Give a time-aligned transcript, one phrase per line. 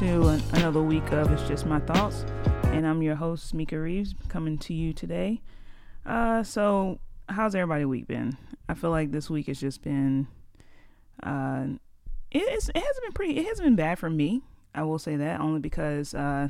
[0.00, 2.24] to an, another week of It's Just My Thoughts.
[2.68, 5.42] And I'm your host, Mika Reeves, coming to you today.
[6.06, 8.38] Uh, so, how's everybody week been?
[8.66, 10.26] I feel like this week has just been,
[11.22, 11.66] uh,
[12.30, 14.40] it's, it hasn't been pretty, it hasn't been bad for me.
[14.74, 16.48] I will say that only because, uh,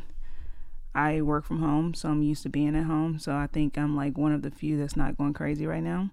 [0.95, 3.19] I work from home, so I'm used to being at home.
[3.19, 6.11] So I think I'm like one of the few that's not going crazy right now.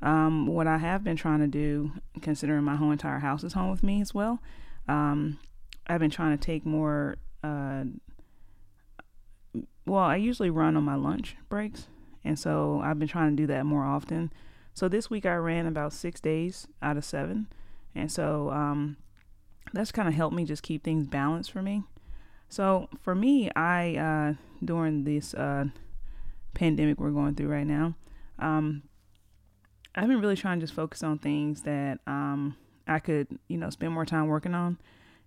[0.00, 3.70] Um, what I have been trying to do, considering my whole entire house is home
[3.70, 4.40] with me as well,
[4.88, 5.38] um,
[5.86, 7.16] I've been trying to take more.
[7.42, 7.84] Uh,
[9.86, 11.88] well, I usually run on my lunch breaks,
[12.24, 14.32] and so I've been trying to do that more often.
[14.74, 17.48] So this week I ran about six days out of seven,
[17.94, 18.96] and so um,
[19.72, 21.82] that's kind of helped me just keep things balanced for me.
[22.48, 24.34] So for me, I uh,
[24.64, 25.66] during this uh,
[26.54, 27.94] pandemic we're going through right now,
[28.38, 28.82] um,
[29.94, 32.56] I've been really trying to just focus on things that um,
[32.86, 34.78] I could, you know, spend more time working on.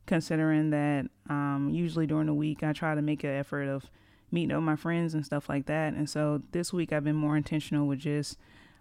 [0.06, 3.90] Considering that um, usually during the week I try to make an effort of
[4.32, 5.94] meeting up with my friends and stuff like that.
[5.94, 8.38] And so this week I've been more intentional with just,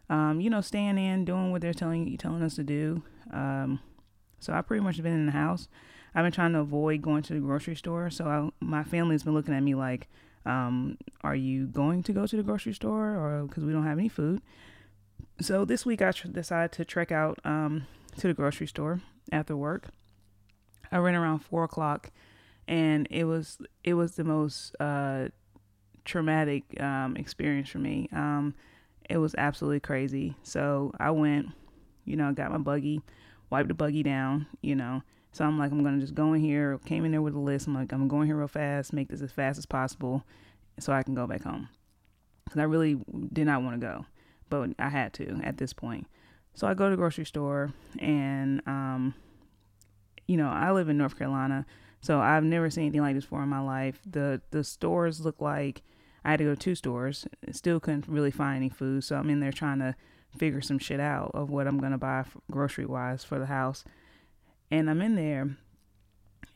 [0.09, 3.03] um, you know, staying in, doing what they're telling you, telling us to do.
[3.33, 3.81] Um,
[4.41, 5.69] so I've pretty much been in the house.
[6.15, 8.11] I've been trying to avoid going to the grocery store.
[8.11, 10.09] So I, my family's been looking at me like,
[10.45, 13.99] um, "Are you going to go to the grocery store?" Or because we don't have
[13.99, 14.43] any food.
[15.41, 17.87] So this week I tr- decided to trek out um,
[18.19, 19.89] to the grocery store after work.
[20.93, 22.11] I ran around four o'clock,
[22.69, 25.29] and it was it was the most uh,
[26.05, 28.09] traumatic um, experience for me.
[28.13, 28.55] Um,
[29.09, 30.37] it was absolutely crazy.
[30.43, 31.49] So I went,
[32.05, 33.03] you know, got my buggy,
[33.51, 35.03] wiped the buggy down, you know.
[35.33, 36.79] So I'm like, I'm gonna just go in here.
[36.85, 37.67] Came in there with a list.
[37.67, 40.25] I'm like, I'm going here real fast, make this as fast as possible,
[40.79, 41.69] so I can go back home.
[42.51, 43.01] Cause I really
[43.33, 44.05] did not want to go
[44.53, 46.07] but I had to at this point.
[46.55, 49.15] So I go to the grocery store and um
[50.33, 51.67] you know, I live in North Carolina,
[52.01, 54.01] so I've never seen anything like this before in my life.
[54.11, 55.83] The the stores look like
[56.25, 57.27] I had to go to two stores.
[57.51, 59.95] Still couldn't really find any food, so I'm in there trying to
[60.35, 63.85] figure some shit out of what I'm gonna buy grocery wise for the house.
[64.71, 65.55] And I'm in there,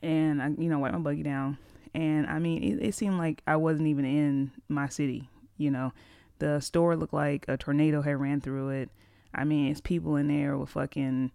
[0.01, 1.59] and I you know wipe my buggy down,
[1.93, 5.29] and I mean it, it seemed like I wasn't even in my city.
[5.57, 5.93] You know,
[6.39, 8.89] the store looked like a tornado had ran through it.
[9.35, 11.29] I mean, it's people in there with fucking.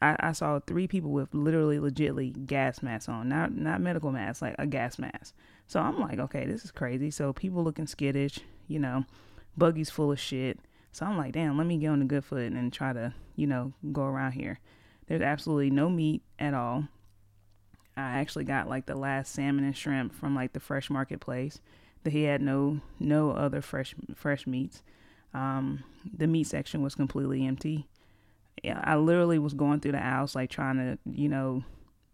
[0.00, 4.42] I, I saw three people with literally, legitly gas masks on, not not medical masks,
[4.42, 5.34] like a gas mask.
[5.66, 7.10] So I'm like, okay, this is crazy.
[7.10, 9.04] So people looking skittish, you know,
[9.56, 10.58] buggies full of shit.
[10.92, 13.46] So I'm like, damn, let me get on the good foot and try to, you
[13.46, 14.58] know, go around here.
[15.06, 16.88] There's absolutely no meat at all.
[17.96, 21.60] I actually got like the last salmon and shrimp from like the fresh marketplace
[22.04, 24.82] that he had no no other fresh fresh meats.
[25.34, 25.84] Um,
[26.16, 27.88] the meat section was completely empty.
[28.64, 31.64] I literally was going through the aisles like trying to you know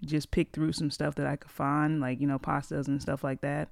[0.04, 3.24] just pick through some stuff that I could find like you know pastas and stuff
[3.24, 3.70] like that.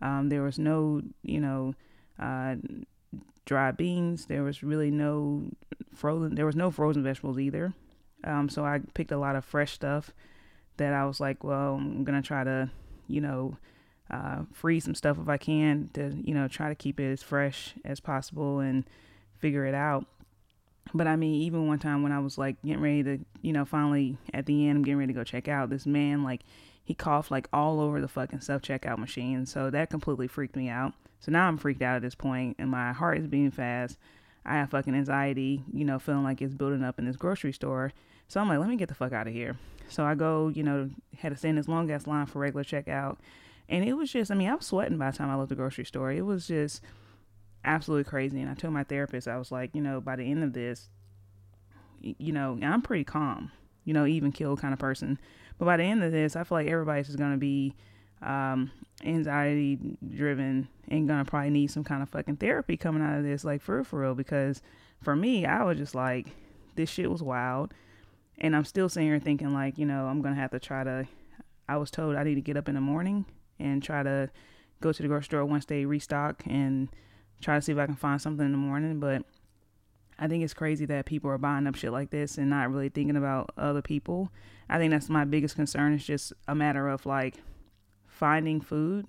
[0.00, 1.74] Um, there was no you know
[2.18, 2.56] uh,
[3.44, 4.26] dry beans.
[4.26, 5.50] There was really no
[5.94, 6.34] frozen.
[6.34, 7.74] There was no frozen vegetables either.
[8.24, 10.12] Um, so I picked a lot of fresh stuff
[10.76, 12.70] that I was like, well, I'm gonna try to
[13.08, 13.56] you know
[14.12, 17.22] uh, freeze some stuff if I can to, you know, try to keep it as
[17.22, 18.84] fresh as possible and
[19.38, 20.06] figure it out.
[20.94, 23.64] But I mean, even one time when I was like getting ready to, you know,
[23.64, 26.42] finally at the end, I'm getting ready to go check out, this man, like,
[26.84, 29.46] he coughed like all over the fucking self checkout machine.
[29.46, 30.92] So that completely freaked me out.
[31.20, 33.96] So now I'm freaked out at this point and my heart is beating fast.
[34.44, 37.92] I have fucking anxiety, you know, feeling like it's building up in this grocery store.
[38.26, 39.56] So I'm like, let me get the fuck out of here.
[39.88, 43.18] So I go, you know, had to stand this long ass line for regular checkout.
[43.68, 45.54] And it was just, I mean, I was sweating by the time I left the
[45.54, 46.10] grocery store.
[46.10, 46.82] It was just
[47.64, 48.40] absolutely crazy.
[48.40, 50.88] And I told my therapist, I was like, you know, by the end of this,
[52.00, 53.52] you know, I'm pretty calm,
[53.84, 55.18] you know, even kill kind of person.
[55.58, 57.74] But by the end of this, I feel like everybody's just going to be
[58.20, 58.70] um,
[59.04, 59.78] anxiety
[60.14, 63.44] driven and going to probably need some kind of fucking therapy coming out of this,
[63.44, 64.14] like for real, for real.
[64.14, 64.62] Because
[65.00, 66.26] for me, I was just like,
[66.74, 67.72] this shit was wild.
[68.38, 70.82] And I'm still sitting here thinking, like, you know, I'm going to have to try
[70.82, 71.06] to.
[71.68, 73.24] I was told I need to get up in the morning
[73.58, 74.30] and try to
[74.80, 76.88] go to the grocery store once they restock and
[77.42, 79.00] try to see if I can find something in the morning.
[79.00, 79.22] But
[80.18, 82.88] I think it's crazy that people are buying up shit like this and not really
[82.88, 84.30] thinking about other people.
[84.68, 85.92] I think that's my biggest concern.
[85.92, 87.36] It's just a matter of like
[88.06, 89.06] finding food,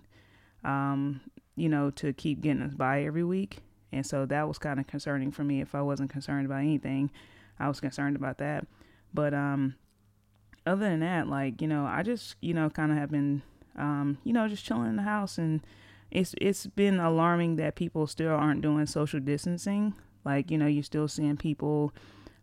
[0.63, 1.21] um,
[1.55, 3.59] you know, to keep getting us by every week.
[3.91, 5.61] And so that was kind of concerning for me.
[5.61, 7.11] If I wasn't concerned about anything,
[7.59, 8.65] I was concerned about that.
[9.13, 9.75] But um,
[10.65, 13.43] other than that, like you know, I just you know kind of have been
[13.77, 15.37] um, you know, just chilling in the house.
[15.37, 15.61] And
[16.13, 19.95] it's it's been alarming that people still aren't doing social distancing.
[20.23, 21.91] Like, you know, you're still seeing people,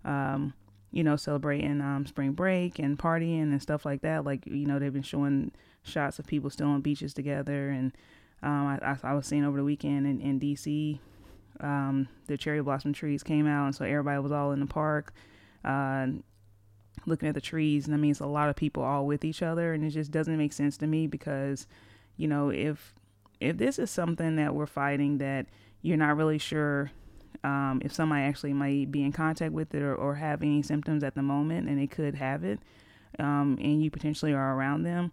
[0.05, 0.53] um,
[0.91, 4.25] you know, celebrating um, spring break and partying and stuff like that.
[4.25, 5.53] Like, you know, they've been showing
[5.83, 7.71] shots of people still on beaches together.
[7.71, 7.93] And
[8.43, 10.99] um, I, I, was seeing over the weekend in, in DC,
[11.61, 13.67] um, the cherry blossom trees came out.
[13.67, 15.15] And so everybody was all in the park
[15.65, 16.09] uh,
[17.07, 17.87] looking at the trees.
[17.87, 19.73] And that means a lot of people all with each other.
[19.73, 21.69] And it just doesn't make sense to me because,
[22.17, 22.95] you know, if
[23.41, 25.47] if this is something that we're fighting that
[25.83, 26.91] you're not really sure
[27.43, 31.03] um, if somebody actually might be in contact with it or, or, have any symptoms
[31.03, 32.59] at the moment and they could have it
[33.19, 35.13] um, and you potentially are around them.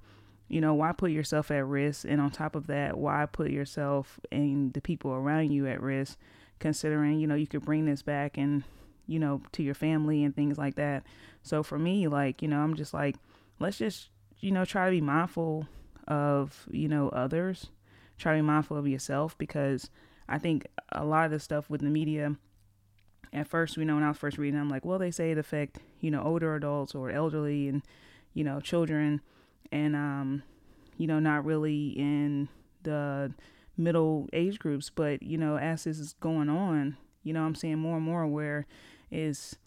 [0.50, 2.06] You know why put yourself at risk?
[2.08, 6.18] And on top of that why put yourself and the people around you at risk
[6.60, 8.64] considering you know you could bring this back and
[9.08, 11.04] you know to your family and things like that.
[11.44, 13.16] So for me like you know i'm just like
[13.60, 14.10] let's just
[14.40, 15.68] you know try to be mindful
[16.08, 17.68] of you know others
[18.18, 19.90] try to be mindful of yourself because
[20.28, 22.36] I think a lot of the stuff with the media,
[23.34, 25.38] at first, you know, when I was first reading, I'm like, well, they say it
[25.38, 27.82] affect, you know, older adults or elderly and,
[28.34, 29.22] you know, children
[29.72, 30.44] and, um,
[30.98, 32.50] you know, not really in
[32.84, 33.34] the
[33.76, 34.90] middle age groups.
[34.90, 38.26] But, you know, as this is going on, you know, I'm seeing more and more
[38.26, 38.66] where
[39.12, 39.58] is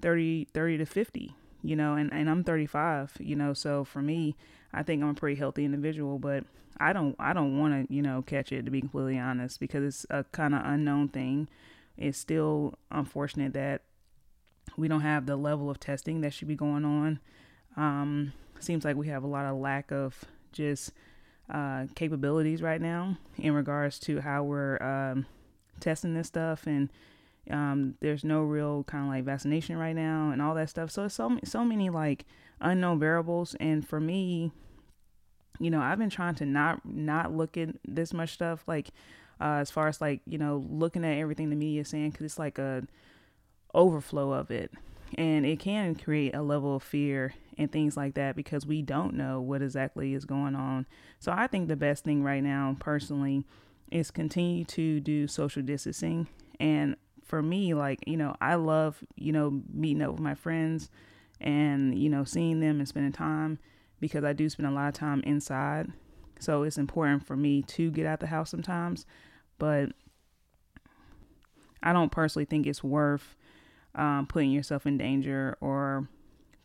[0.00, 4.36] 30, 30 to 50, you know, and, and I'm 35, you know, so for me,
[4.72, 6.44] I think I'm a pretty healthy individual, but
[6.78, 9.84] I don't I don't want to you know catch it to be completely honest because
[9.84, 11.48] it's a kind of unknown thing.
[11.96, 13.82] It's still unfortunate that
[14.76, 17.18] we don't have the level of testing that should be going on.
[17.76, 20.92] Um, seems like we have a lot of lack of just
[21.50, 25.26] uh, capabilities right now in regards to how we're um,
[25.80, 26.90] testing this stuff and
[27.50, 30.90] um, there's no real kind of like vaccination right now and all that stuff.
[30.90, 32.24] So it's so so many like
[32.60, 33.54] unknown variables.
[33.60, 34.52] And for me
[35.58, 38.90] you know, I've been trying to not not look at this much stuff like
[39.40, 42.24] uh, as far as like you know looking at everything the media is saying because
[42.24, 42.86] it's like a
[43.74, 44.72] overflow of it.
[45.16, 49.14] And it can create a level of fear and things like that because we don't
[49.14, 50.86] know what exactly is going on.
[51.18, 53.44] So i think the best thing right now personally
[53.90, 56.28] is continue to do social distancing
[56.60, 56.94] and
[57.28, 60.90] for me like you know i love you know meeting up with my friends
[61.40, 63.58] and you know seeing them and spending time
[64.00, 65.92] because I do spend a lot of time inside.
[66.40, 69.06] So it's important for me to get out the house sometimes,
[69.58, 69.90] but
[71.82, 73.36] I don't personally think it's worth
[73.94, 76.08] um, putting yourself in danger or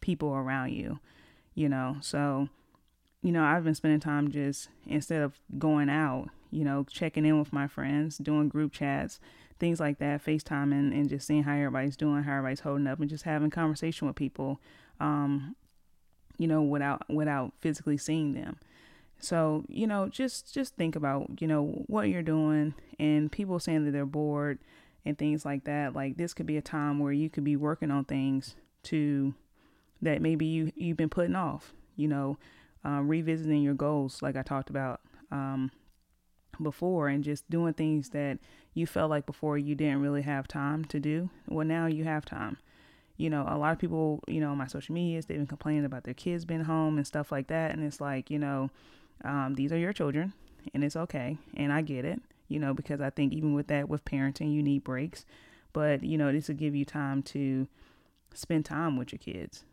[0.01, 0.99] people around you,
[1.55, 1.97] you know.
[2.01, 2.49] So,
[3.23, 7.39] you know, I've been spending time just instead of going out, you know, checking in
[7.39, 9.19] with my friends, doing group chats,
[9.63, 13.09] things like that, FaceTiming and just seeing how everybody's doing, how everybody's holding up, and
[13.09, 14.59] just having conversation with people.
[14.99, 15.55] Um,
[16.37, 18.57] you know, without without physically seeing them.
[19.19, 23.85] So, you know, just just think about, you know, what you're doing and people saying
[23.85, 24.59] that they're bored
[25.05, 25.95] and things like that.
[25.95, 29.33] Like this could be a time where you could be working on things to
[30.01, 32.37] that maybe you you've been putting off, you know,
[32.83, 34.99] um, revisiting your goals like I talked about
[35.31, 35.71] um,
[36.61, 38.39] before and just doing things that
[38.73, 41.29] you felt like before you didn't really have time to do.
[41.47, 42.57] Well, now you have time
[43.17, 45.85] you know, a lot of people, you know, on my social medias, they've been complaining
[45.85, 47.71] about their kids being home and stuff like that.
[47.71, 48.69] And it's like, you know,
[49.23, 50.33] um, these are your children
[50.73, 51.37] and it's okay.
[51.55, 54.63] And I get it, you know, because I think even with that, with parenting, you
[54.63, 55.25] need breaks.
[55.73, 57.67] But, you know, this will give you time to
[58.33, 59.63] spend time with your kids,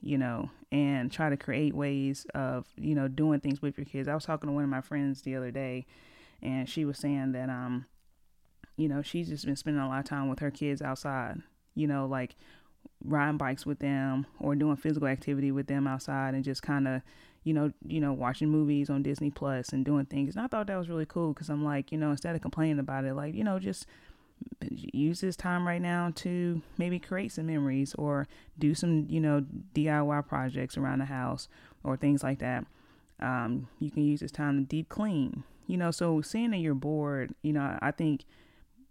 [0.00, 4.08] you know, and try to create ways of, you know, doing things with your kids.
[4.08, 5.86] I was talking to one of my friends the other day
[6.44, 7.86] and she was saying that, um,
[8.76, 11.42] you know, she's just been spending a lot of time with her kids outside,
[11.74, 12.36] you know, like
[13.04, 17.02] riding bikes with them or doing physical activity with them outside and just kind of
[17.42, 20.34] you know you know watching movies on disney plus and doing things.
[20.34, 22.78] And i thought that was really cool because i'm like you know instead of complaining
[22.78, 23.86] about it like you know just
[24.70, 28.26] use this time right now to maybe create some memories or
[28.58, 31.48] do some you know diy projects around the house
[31.82, 32.64] or things like that.
[33.20, 36.74] Um, you can use this time to deep clean you know so seeing that you're
[36.74, 38.24] bored you know i think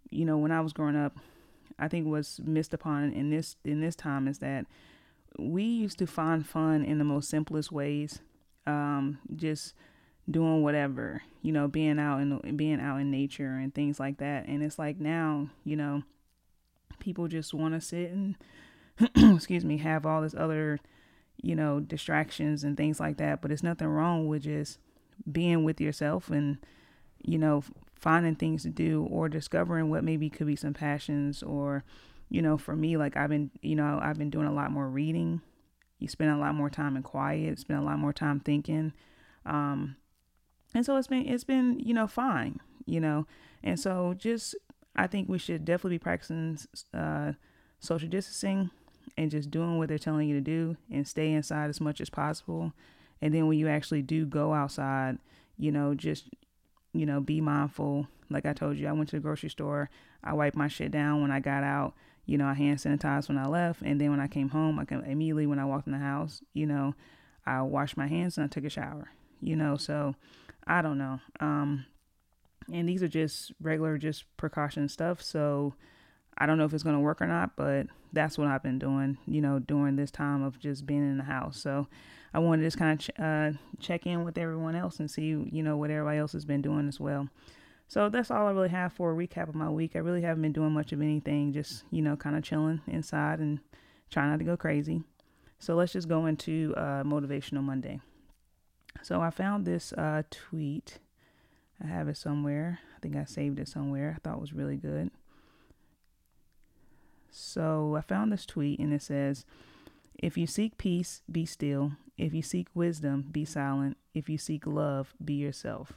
[0.10, 1.18] you know when i was growing up
[1.80, 4.66] I think was missed upon in this in this time is that
[5.40, 8.20] we used to find fun in the most simplest ways,
[8.68, 9.74] um, just
[10.30, 14.48] doing whatever, you know, being out and being out in nature and things like that.
[14.48, 16.04] And it's like now, you know,
[17.00, 18.36] people just want to sit and
[19.36, 20.80] excuse me, have all this other,
[21.42, 23.42] you know, distractions and things like that.
[23.42, 24.78] But it's nothing wrong with just
[25.32, 26.58] being with yourself and,
[27.22, 27.64] you know,
[28.04, 31.86] finding things to do or discovering what maybe could be some passions or
[32.30, 34.90] you know for me like i've been you know i've been doing a lot more
[34.90, 35.40] reading.
[36.00, 38.92] You spend a lot more time in quiet spend a lot more time thinking.
[39.46, 39.96] Um
[40.76, 43.26] and so it's been it's been you know fine you know.
[43.64, 44.56] And so just
[44.98, 46.58] i think we should definitely be practicing
[46.94, 47.32] uh
[47.80, 48.70] social distancing
[49.18, 52.10] and just doing what they're telling you to do and stay inside as much as
[52.10, 52.74] possible.
[53.24, 55.18] And then when you actually do go outside,
[55.58, 56.28] you know, just,
[56.92, 58.06] you know, be mindful.
[58.30, 59.90] Like I told you, I went to the grocery store.
[60.22, 61.94] I wiped my shit down when I got out.
[62.26, 63.82] You know, I hand sanitized when I left.
[63.82, 66.42] And then when I came home, I can immediately when I walked in the house,
[66.54, 66.96] you know,
[67.46, 69.12] I washed my hands and I took a shower.
[69.40, 70.16] You know, so
[70.68, 71.22] I don't know.
[71.40, 71.86] Um,
[72.74, 75.22] and these are just regular, just precaution stuff.
[75.22, 75.76] So
[76.38, 78.80] I don't know if it's going to work or not, but that's what I've been
[78.80, 81.60] doing, you know, during this time of just being in the house.
[81.60, 81.88] So
[82.34, 85.28] I wanted to just kind of ch- uh, check in with everyone else and see,
[85.52, 87.30] you know, what everybody else has been doing as well.
[87.88, 89.92] So that's all I really have for a recap of my week.
[89.96, 93.40] I really haven't been doing much of anything, just, you know, kind of chilling inside
[93.40, 93.60] and
[94.10, 95.04] trying not to go crazy.
[95.60, 98.02] So let's just go into uh, Motivational Monday.
[99.02, 101.00] So I found this uh, tweet.
[101.84, 102.80] I have it somewhere.
[102.96, 104.16] I think I saved it somewhere.
[104.16, 105.12] I thought it was really good.
[107.36, 109.44] So I found this tweet and it says,
[110.20, 111.94] If you seek peace, be still.
[112.16, 113.98] If you seek wisdom, be silent.
[114.14, 115.94] If you seek love, be yourself.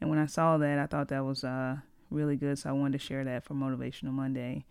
[0.00, 1.76] And when I saw that, I thought that was uh,
[2.10, 2.58] really good.
[2.58, 4.64] So I wanted to share that for Motivational Monday.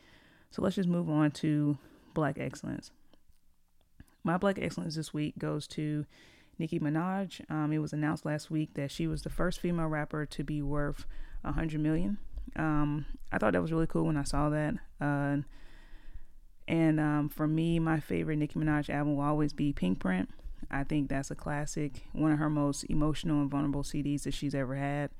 [0.50, 1.78] So let's just move on to
[2.16, 2.92] Black Excellence.
[4.24, 6.06] My Black Excellence this week goes to
[6.58, 7.42] Nicki Minaj.
[7.52, 10.62] Um, it was announced last week that she was the first female rapper to be
[10.64, 11.06] worth
[11.44, 12.18] a hundred million.
[12.56, 14.76] Um, I thought that was really cool when I saw that.
[15.00, 15.38] Uh,
[16.67, 20.29] and um, for me, my favorite Nicki Minaj album will always be Pink Print.
[20.72, 24.55] I think that's a classic, one of her most emotional and vulnerable CDs that she's
[24.55, 25.12] ever had,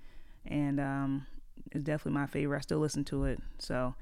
[0.45, 1.27] and um,
[1.71, 2.57] it's definitely my favorite.
[2.57, 3.39] I still listen to it.
[3.59, 3.93] So,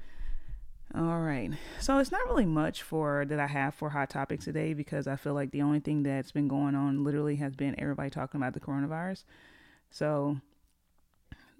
[0.94, 1.50] all right.
[1.80, 5.16] So it's not really much for that I have for hot topics today because I
[5.16, 8.54] feel like the only thing that's been going on literally has been everybody talking about
[8.54, 9.24] the coronavirus.
[9.90, 10.38] So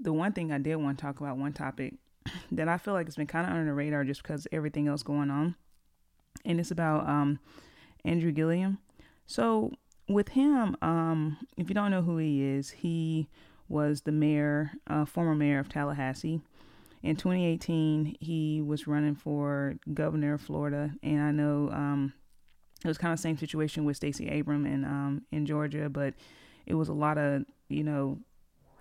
[0.01, 1.95] the one thing I did want to talk about, one topic
[2.53, 5.03] that I feel like it's been kind of under the radar just because everything else
[5.03, 5.57] going on
[6.45, 7.39] and it's about um,
[8.05, 8.79] Andrew Gillum.
[9.27, 9.73] So
[10.09, 13.29] with him, um, if you don't know who he is, he
[13.69, 16.41] was the mayor, uh, former mayor of Tallahassee.
[17.03, 22.13] In 2018, he was running for governor of Florida, and I know um,
[22.85, 26.15] it was kind of the same situation with Stacey Abrams in um, in Georgia, but
[26.65, 28.19] it was a lot of you know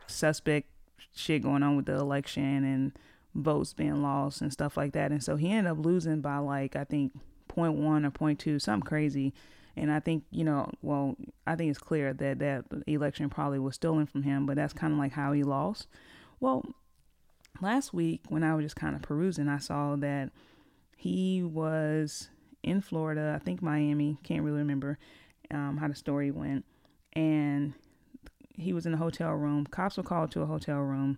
[0.05, 0.67] suspect
[1.15, 2.91] shit going on with the election and
[3.33, 6.75] votes being lost and stuff like that, and so he ended up losing by like
[6.75, 7.13] I think
[7.55, 9.33] 0.1 or 0.2, something crazy.
[9.75, 11.15] And I think, you know, well,
[11.47, 14.91] I think it's clear that that election probably was stolen from him, but that's kind
[14.93, 15.87] of like how he lost.
[16.39, 16.65] Well,
[17.61, 20.31] last week when I was just kind of perusing, I saw that
[20.97, 22.29] he was
[22.63, 24.97] in Florida, I think Miami, can't really remember
[25.49, 26.65] um, how the story went.
[27.13, 27.73] And
[28.55, 29.65] he was in a hotel room.
[29.65, 31.17] Cops were called to a hotel room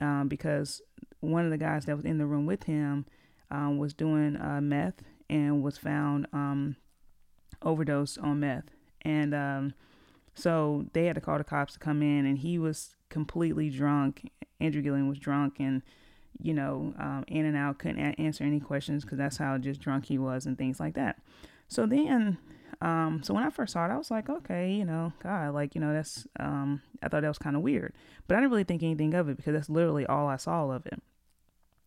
[0.00, 0.82] um, because
[1.20, 3.06] one of the guys that was in the room with him
[3.50, 6.76] um, was doing uh, meth and was found um,
[7.62, 8.70] overdosed on meth.
[9.02, 9.74] And um,
[10.34, 14.30] so they had to call the cops to come in, and he was completely drunk.
[14.60, 15.82] Andrew Gillum was drunk and,
[16.40, 19.80] you know, um, in and out, couldn't a- answer any questions because that's how just
[19.80, 21.20] drunk he was and things like that.
[21.68, 22.38] So then,
[22.80, 25.74] um, so when I first saw it, I was like, okay, you know, God, like,
[25.74, 27.92] you know, that's, um, I thought that was kind of weird,
[28.26, 30.86] but I didn't really think anything of it because that's literally all I saw of
[30.86, 31.00] it.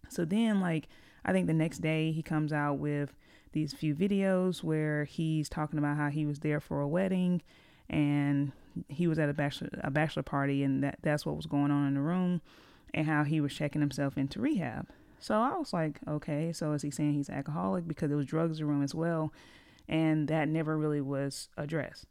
[0.10, 0.88] So then, like,
[1.26, 3.14] I think the next day he comes out with
[3.52, 7.42] these few videos where he's talking about how he was there for a wedding
[7.90, 8.52] and
[8.88, 11.88] he was at a bachelor a bachelor party and that that's what was going on
[11.88, 12.42] in the room
[12.94, 14.88] and how he was checking himself into rehab.
[15.20, 18.60] So I was like, okay, so is he saying he's alcoholic because there was drugs
[18.60, 19.34] in the room as well,
[19.88, 22.06] and that never really was addressed.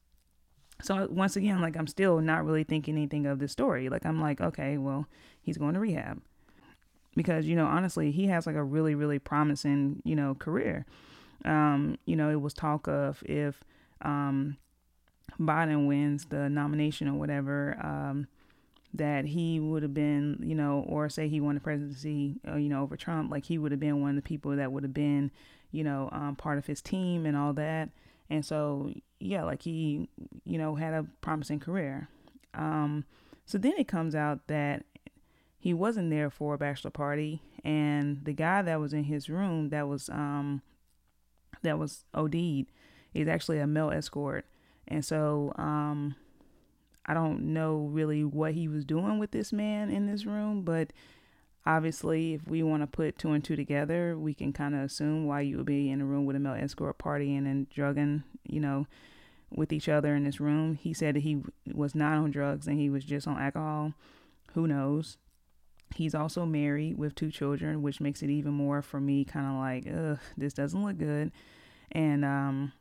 [0.83, 3.89] So once again, like I'm still not really thinking anything of this story.
[3.89, 5.07] Like I'm like, okay, well,
[5.41, 6.21] he's going to rehab
[7.17, 10.87] because you know honestly he has like a really really promising you know career
[11.45, 13.63] um, you know, it was talk of if
[14.03, 14.57] um,
[15.39, 18.27] Biden wins the nomination or whatever, um,
[18.95, 22.69] that he would have been, you know, or say he won the presidency, uh, you
[22.69, 24.95] know, over Trump, like he would have been one of the people that would have
[24.95, 25.31] been,
[25.71, 27.91] you know, um, part of his team and all that.
[28.31, 30.09] And so, yeah, like he,
[30.45, 32.09] you know, had a promising career.
[32.55, 33.05] Um,
[33.47, 34.85] so then it comes out that
[35.59, 39.71] he wasn't there for a bachelor party, and the guy that was in his room
[39.71, 40.63] that was um,
[41.63, 42.71] that was OD'd
[43.15, 44.47] is actually a male escort.
[44.87, 46.15] And so um,
[47.07, 50.93] I don't know really what he was doing with this man in this room, but
[51.67, 55.27] obviously, if we want to put two and two together, we can kind of assume
[55.27, 58.61] why you would be in a room with a male escort partying and drugging, you
[58.61, 58.87] know,
[59.51, 60.75] with each other in this room.
[60.75, 63.95] He said that he was not on drugs and he was just on alcohol.
[64.55, 65.19] Who knows?
[65.95, 69.55] He's also married with two children, which makes it even more for me kind of
[69.55, 71.33] like, ugh, this doesn't look good.
[71.93, 72.73] And um,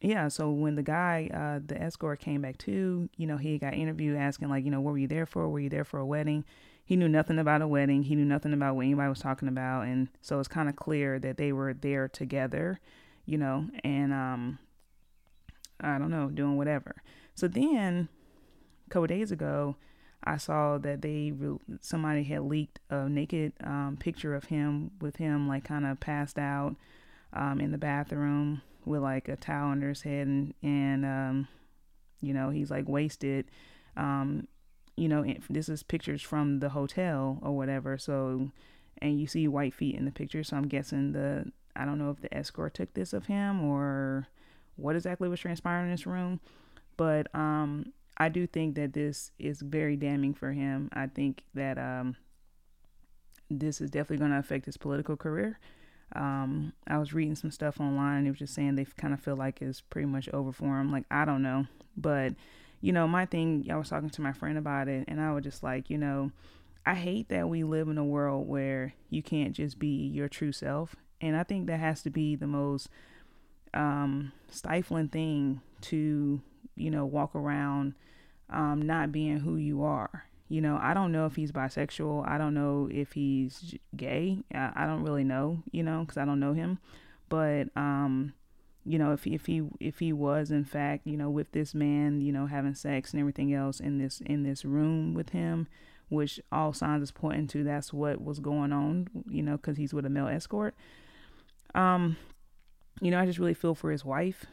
[0.00, 3.74] yeah, so when the guy, uh, the escort came back to, you know, he got
[3.74, 5.48] interviewed asking like, you know, what were you there for?
[5.48, 6.44] Were you there for a wedding?
[6.84, 8.02] He knew nothing about a wedding.
[8.02, 11.18] He knew nothing about what anybody was talking about, and so it's kind of clear
[11.20, 12.80] that they were there together,
[13.24, 14.58] you know, and um,
[15.80, 16.96] I don't know, doing whatever.
[17.34, 18.08] So then,
[18.86, 19.76] a couple days ago,
[20.24, 21.32] I saw that they
[21.80, 26.38] somebody had leaked a naked um, picture of him with him like kind of passed
[26.38, 26.76] out
[27.32, 31.48] um, in the bathroom with like a towel under his head and, and um,
[32.20, 33.46] you know, he's like wasted.
[33.96, 34.48] Um,
[34.96, 37.98] you know, this is pictures from the hotel or whatever.
[37.98, 38.50] So,
[38.98, 40.44] and you see white feet in the picture.
[40.44, 44.28] So I'm guessing the, I don't know if the escort took this of him or
[44.76, 46.40] what exactly was transpiring in this room.
[46.96, 50.88] But um, I do think that this is very damning for him.
[50.92, 52.14] I think that um,
[53.50, 55.58] this is definitely going to affect his political career.
[56.14, 58.24] Um, I was reading some stuff online.
[58.24, 60.92] It was just saying they kind of feel like it's pretty much over for him.
[60.92, 62.34] Like I don't know, but
[62.80, 63.66] you know, my thing.
[63.68, 66.30] I was talking to my friend about it, and I was just like, you know,
[66.86, 70.52] I hate that we live in a world where you can't just be your true
[70.52, 72.88] self, and I think that has to be the most
[73.74, 76.40] um, stifling thing to
[76.76, 77.94] you know walk around
[78.52, 82.28] um, not being who you are you know, I don't know if he's bisexual.
[82.28, 84.36] I don't know if he's gay.
[84.54, 86.78] I, don't really know, you know, because I don't know him.
[87.30, 88.34] But um,
[88.84, 92.20] you know, if if he if he was in fact, you know, with this man,
[92.20, 95.68] you know, having sex and everything else in this in this room with him,
[96.10, 99.94] which all signs is pointing to that's what was going on, you know, because he's
[99.94, 100.74] with a male escort.
[101.74, 102.18] Um,
[103.00, 104.44] you know, I just really feel for his wife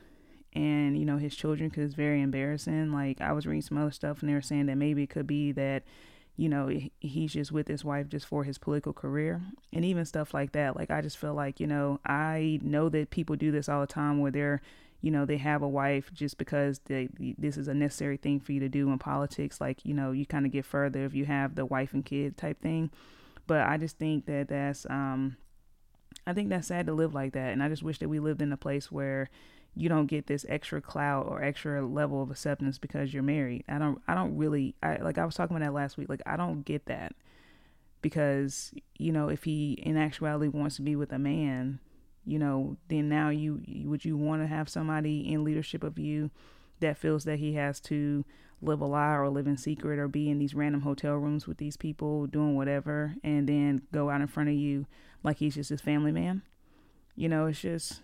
[0.53, 2.91] and you know his children because it's very embarrassing.
[2.91, 5.27] Like i was reading some other stuff and they were saying that maybe it could
[5.27, 5.83] be that
[6.37, 9.41] you know he's just with his wife just for his political career
[9.73, 10.75] and even stuff like that.
[10.75, 13.88] Like i just feel like you know i know that people do this all the
[13.88, 14.62] time where they're
[15.01, 18.51] you know they have a wife just because they, this is a necessary thing for
[18.51, 19.62] you to do in politics.
[19.62, 22.38] Like you know you kind of get further if you have the wife and kid
[22.38, 22.91] type thing.
[23.47, 25.38] But i just think that that's um
[26.27, 28.41] i think that's sad to live like that and i just wish that we lived
[28.41, 29.29] in a place where
[29.75, 33.63] you don't get this extra clout or extra level of acceptance because you're married.
[33.67, 36.10] I don't I don't really I like I was talking about that last week.
[36.10, 37.15] Like I don't get that.
[38.01, 41.79] Because, you know, if he in actuality wants to be with a man,
[42.25, 46.32] you know, then now you would you want to have somebody in leadership of you
[46.79, 48.23] that feels that he has to
[48.62, 51.58] live a lie or live in secret or be in these random hotel rooms with
[51.58, 54.86] these people doing whatever and then go out in front of you
[55.23, 56.41] like he's just his family man.
[57.15, 58.01] You know, it's just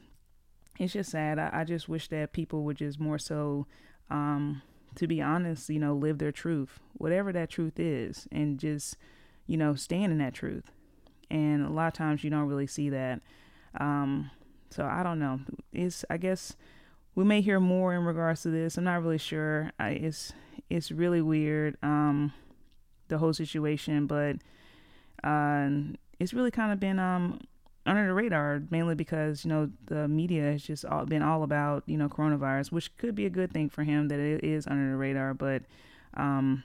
[0.80, 1.40] it's just sad.
[1.40, 3.68] I, I just wish that people would just more so,
[4.10, 4.62] um,
[4.96, 8.98] to be honest, you know, live their truth, whatever that truth is, and just,
[9.48, 10.72] you know, stand in that truth.
[11.30, 13.22] And a lot of times you don't really see that.
[13.80, 14.32] Um,
[14.70, 15.40] so I don't know.
[15.74, 16.56] It's I guess
[17.16, 18.78] we may hear more in regards to this.
[18.78, 19.72] I'm not really sure.
[19.80, 20.34] I, it's
[20.70, 21.78] it's really weird.
[21.82, 22.34] Um,
[23.08, 24.38] the whole situation, but
[25.24, 25.70] uh,
[26.20, 27.40] it's really kind of been um
[27.86, 31.84] under the radar mainly because you know the media has just all, been all about
[31.86, 34.90] you know coronavirus which could be a good thing for him that it is under
[34.90, 35.62] the radar but
[36.16, 36.64] um,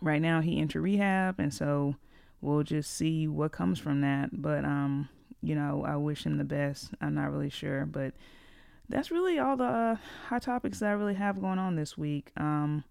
[0.00, 1.94] right now he entered rehab and so
[2.40, 5.08] we'll just see what comes from that but um,
[5.42, 6.90] you know i wish him the best.
[7.00, 8.12] I'm not really sure but
[8.88, 9.96] that's really all the uh,
[10.28, 12.30] hot topics that i really have going on this week.
[12.36, 12.84] Um,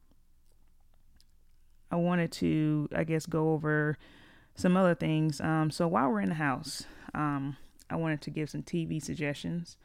[1.92, 3.98] i wanted to i guess go over
[4.56, 5.42] some other things.
[5.42, 7.58] Um, so while we're in the house um,
[7.90, 9.78] I wanted to give some TV suggestions.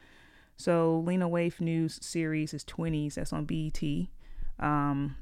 [0.57, 3.15] So Lena Waithe News series is 20s.
[3.15, 3.81] That's on BET.
[4.59, 5.15] Um,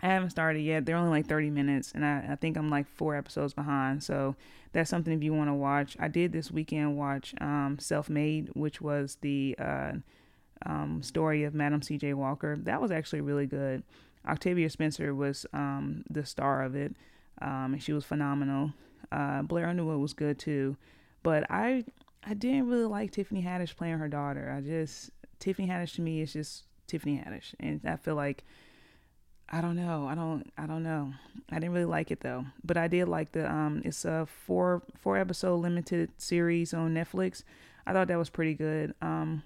[0.00, 0.84] I haven't started yet.
[0.84, 4.02] They're only like 30 minutes, and I, I think I'm like four episodes behind.
[4.02, 4.34] So
[4.72, 5.96] that's something if you want to watch.
[6.00, 9.92] I did this weekend watch um, Self Made, which was the uh,
[10.66, 12.14] um, story of Madam C.J.
[12.14, 12.58] Walker.
[12.62, 13.84] That was actually really good.
[14.26, 16.94] Octavia Spencer was um, the star of it,
[17.40, 18.72] um, and she was phenomenal.
[19.10, 20.76] Uh, Blair Underwood was good too.
[21.22, 21.84] But I
[22.24, 24.52] I didn't really like Tiffany Haddish playing her daughter.
[24.56, 28.44] I just Tiffany Haddish to me is just Tiffany Haddish, and I feel like
[29.54, 30.06] I don't know.
[30.08, 30.50] I don't.
[30.56, 31.12] I don't know.
[31.50, 33.50] I didn't really like it though, but I did like the.
[33.50, 37.44] Um, it's a four four episode limited series on Netflix.
[37.86, 38.94] I thought that was pretty good.
[39.02, 39.42] Um,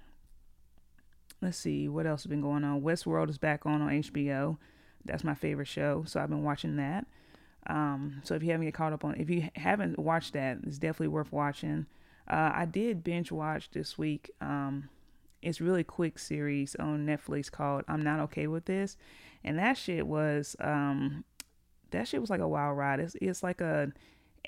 [1.42, 2.82] let's see what else has been going on.
[2.82, 4.58] Westworld is back on on HBO.
[5.04, 7.06] That's my favorite show, so I've been watching that.
[7.68, 10.78] Um, so if you haven't get caught up on, if you haven't watched that, it's
[10.78, 11.86] definitely worth watching.
[12.28, 14.30] Uh, I did binge watch this week.
[14.40, 14.88] Um,
[15.42, 18.96] it's really quick series on Netflix called "I'm Not Okay with This,"
[19.44, 21.24] and that shit was um,
[21.90, 23.00] that shit was like a wild ride.
[23.00, 23.92] It's it's like a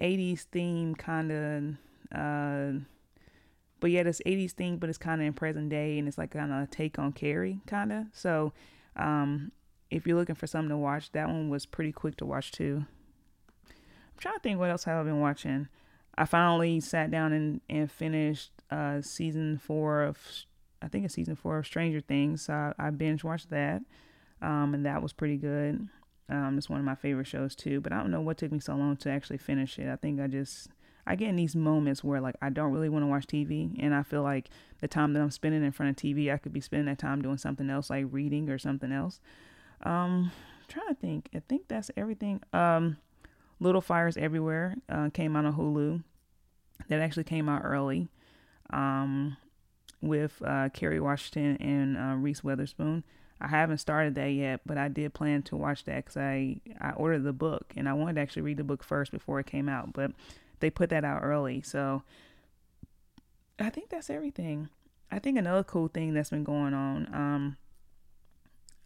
[0.01, 2.81] '80s theme kind of uh,
[3.81, 6.33] but yet it's 80s thing, but it's kind of in present day and it's like
[6.33, 8.07] kind of a take on Carrie, kind of.
[8.13, 8.53] So,
[8.97, 9.53] um,
[9.91, 12.87] if you're looking for something to watch, that one was pretty quick to watch too.
[14.19, 15.69] I'm trying to think what else have I been watching.
[16.17, 20.19] I finally sat down and, and finished uh, season four of,
[20.83, 22.43] I think it's season four of Stranger Things.
[22.43, 23.81] So I, I binge watched that,
[24.43, 25.89] um, and that was pretty good.
[26.29, 27.81] Um, it's one of my favorite shows too.
[27.81, 29.89] But I don't know what took me so long to actually finish it.
[29.89, 30.67] I think I just
[31.07, 33.95] I get in these moments where like I don't really want to watch TV, and
[33.95, 34.51] I feel like
[34.81, 37.23] the time that I'm spending in front of TV, I could be spending that time
[37.23, 39.21] doing something else, like reading or something else.
[39.85, 41.29] Um, I'm trying to think.
[41.37, 42.43] I think that's everything.
[42.53, 42.97] Um,
[43.61, 46.03] Little Fires Everywhere uh, came out on Hulu.
[46.89, 48.09] That actually came out early.
[48.71, 49.37] Um,
[50.01, 53.05] with uh, Kerry Washington and uh, Reese Witherspoon.
[53.41, 56.91] I haven't started that yet, but I did plan to watch that because I I
[56.93, 59.69] ordered the book and I wanted to actually read the book first before it came
[59.69, 60.13] out, but
[60.61, 62.03] they put that out early, so
[63.61, 64.69] I think that's everything.
[65.11, 67.57] I think another cool thing that's been going on, um,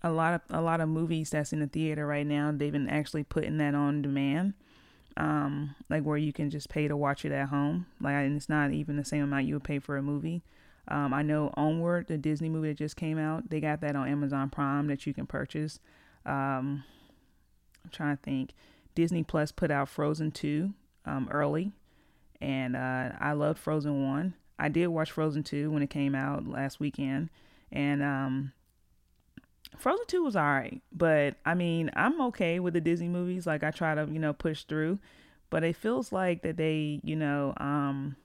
[0.02, 2.88] a lot of a lot of movies that's in the theater right now, they've been
[2.88, 4.54] actually putting that on demand,
[5.16, 8.48] um, like where you can just pay to watch it at home, like and it's
[8.48, 10.42] not even the same amount you would pay for a movie.
[10.88, 14.08] Um, I know Onward, the Disney movie that just came out, they got that on
[14.08, 15.78] Amazon Prime that you can purchase.
[16.26, 16.82] Um,
[17.84, 18.54] I'm trying to think.
[18.94, 20.72] Disney Plus put out Frozen 2
[21.06, 21.72] um, early,
[22.40, 24.34] and uh, I loved Frozen 1.
[24.58, 27.30] I did watch Frozen 2 when it came out last weekend,
[27.70, 28.52] and um,
[29.78, 33.46] Frozen 2 was alright, but I mean, I'm okay with the Disney movies.
[33.46, 34.98] Like, I try to, you know, push through,
[35.50, 38.16] but it feels like that they, you know, um,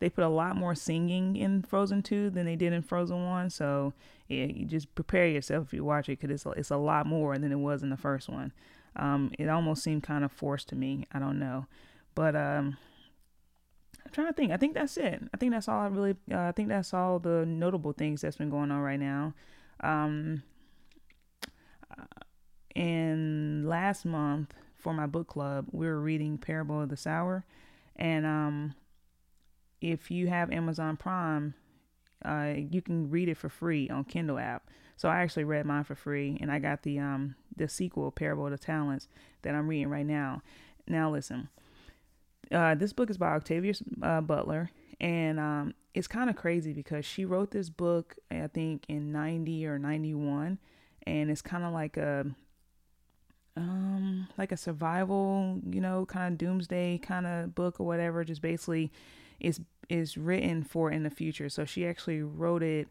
[0.00, 3.50] they put a lot more singing in Frozen 2 than they did in Frozen 1.
[3.50, 3.92] So
[4.28, 7.06] yeah, you just prepare yourself if you watch it because it's, a, it's a lot
[7.06, 8.52] more than it was in the first one.
[8.96, 11.04] Um, it almost seemed kind of forced to me.
[11.12, 11.66] I don't know.
[12.14, 12.78] But um,
[14.04, 14.52] I'm trying to think.
[14.52, 15.22] I think that's it.
[15.32, 18.36] I think that's all I really, uh, I think that's all the notable things that's
[18.36, 19.34] been going on right now.
[19.80, 20.42] Um,
[22.76, 27.44] and last month for my book club, we were reading Parable of the Sower.
[27.96, 28.74] And um,
[29.80, 31.54] if you have Amazon Prime,
[32.24, 34.68] uh, you can read it for free on Kindle app.
[34.96, 38.44] So I actually read mine for free, and I got the um the sequel, Parable
[38.44, 39.08] of the Talents,
[39.42, 40.42] that I'm reading right now.
[40.86, 41.48] Now listen,
[42.52, 43.72] uh, this book is by Octavia
[44.02, 48.84] uh, Butler, and um, it's kind of crazy because she wrote this book I think
[48.88, 50.58] in '90 or '91,
[51.06, 52.26] and it's kind of like a
[53.56, 58.24] um like a survival, you know, kind of doomsday kind of book or whatever.
[58.24, 58.92] Just basically
[59.38, 61.48] is is written for in the future.
[61.48, 62.88] So she actually wrote it.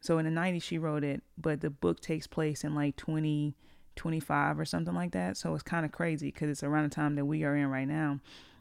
[0.00, 4.60] So in the 90s she wrote it, but the book takes place in like 2025
[4.60, 5.36] or something like that.
[5.36, 7.88] So it's kind of crazy because it's around the time that we are in right
[7.88, 8.20] now,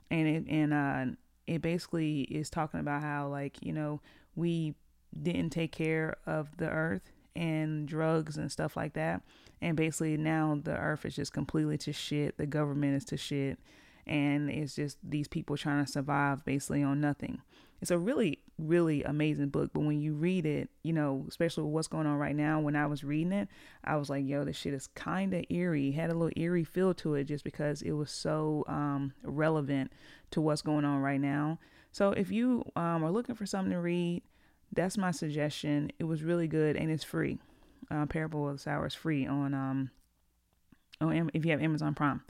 [0.10, 1.16] and it and uh
[1.48, 4.02] it basically is talking about how like you know
[4.36, 4.74] we
[5.22, 9.22] didn't take care of the earth and drugs and stuff like that.
[9.62, 12.38] And basically now the earth is just completely to shit.
[12.38, 13.60] The government is to shit
[14.08, 17.42] and it's just these people trying to survive basically on nothing.
[17.82, 21.88] It's a really, really amazing book, but when you read it, you know, especially what's
[21.88, 23.50] going on right now, when I was reading it,
[23.84, 25.90] I was like, yo, this shit is kind of eerie.
[25.90, 29.92] It had a little eerie feel to it just because it was so um, relevant
[30.32, 31.60] to what's going on right now.
[31.92, 34.24] So if you um, are looking for something to read,
[34.74, 35.92] that's my suggestion.
[36.00, 37.40] It was really good and it's free.
[37.90, 39.92] Uh, Parable of the Sower is free on um,
[41.00, 42.22] on if you have Amazon Prime.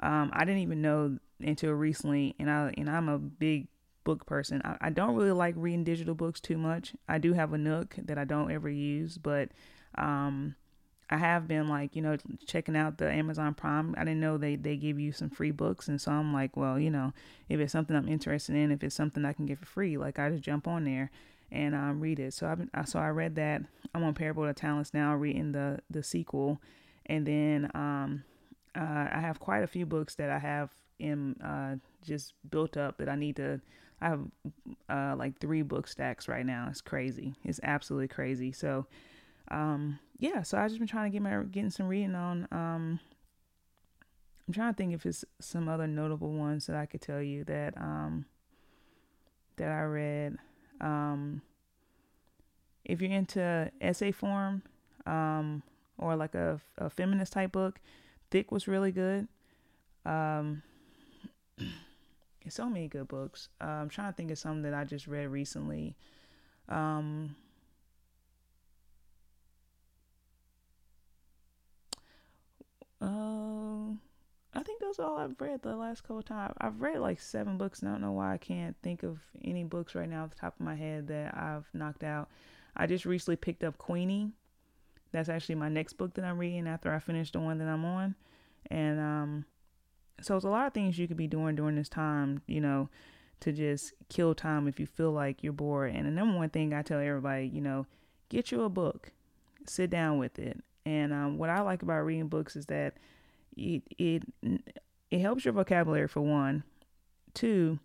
[0.00, 3.68] Um, I didn't even know until recently, and I and I'm a big
[4.04, 4.62] book person.
[4.64, 6.94] I, I, don't really like reading digital books too much.
[7.08, 9.50] I do have a Nook that I don't ever use, but
[9.96, 10.54] um,
[11.10, 12.16] I have been like you know
[12.46, 13.94] checking out the Amazon Prime.
[13.96, 16.78] I didn't know they they give you some free books, and so I'm like, well,
[16.78, 17.12] you know,
[17.48, 20.18] if it's something I'm interested in, if it's something I can get for free, like
[20.18, 21.10] I just jump on there
[21.52, 22.34] and um, read it.
[22.34, 23.62] So I've so I read that.
[23.94, 26.60] I'm on Parable of Talents now, reading the the sequel,
[27.06, 28.24] and then um,
[28.76, 32.98] uh, I have quite a few books that I have in uh, just built up
[32.98, 33.60] that I need to.
[34.00, 34.20] I have
[34.88, 36.68] uh, like three book stacks right now.
[36.70, 37.34] It's crazy.
[37.44, 38.52] It's absolutely crazy.
[38.52, 38.86] So,
[39.50, 40.42] um, yeah.
[40.42, 42.48] So I've just been trying to get my getting some reading on.
[42.50, 43.00] Um,
[44.46, 47.44] I'm trying to think if it's some other notable ones that I could tell you
[47.44, 48.24] that um,
[49.56, 50.38] that I read.
[50.80, 51.42] Um,
[52.84, 54.62] if you're into essay form
[55.06, 55.62] um,
[55.98, 57.80] or like a, a feminist type book,
[58.30, 59.28] Thick was really good.
[60.04, 60.62] Um,
[62.48, 63.48] so many good books.
[63.60, 65.94] Uh, I'm trying to think of some that I just read recently.
[66.68, 67.36] Um,
[73.00, 73.59] uh,
[74.52, 76.54] I think those are all I've read the last couple times.
[76.60, 79.62] I've read like seven books, and I don't know why I can't think of any
[79.62, 82.28] books right now off the top of my head that I've knocked out.
[82.76, 84.32] I just recently picked up Queenie.
[85.12, 87.84] That's actually my next book that I'm reading after I finish the one that I'm
[87.84, 88.14] on.
[88.70, 89.44] And um,
[90.20, 92.88] so it's a lot of things you could be doing during this time, you know,
[93.40, 95.94] to just kill time if you feel like you're bored.
[95.94, 97.86] And the number one thing I tell everybody, you know,
[98.28, 99.12] get you a book,
[99.66, 100.62] sit down with it.
[100.86, 102.94] And um, what I like about reading books is that
[103.56, 104.22] it it
[105.10, 106.64] it helps your vocabulary for one.
[107.34, 107.78] Two,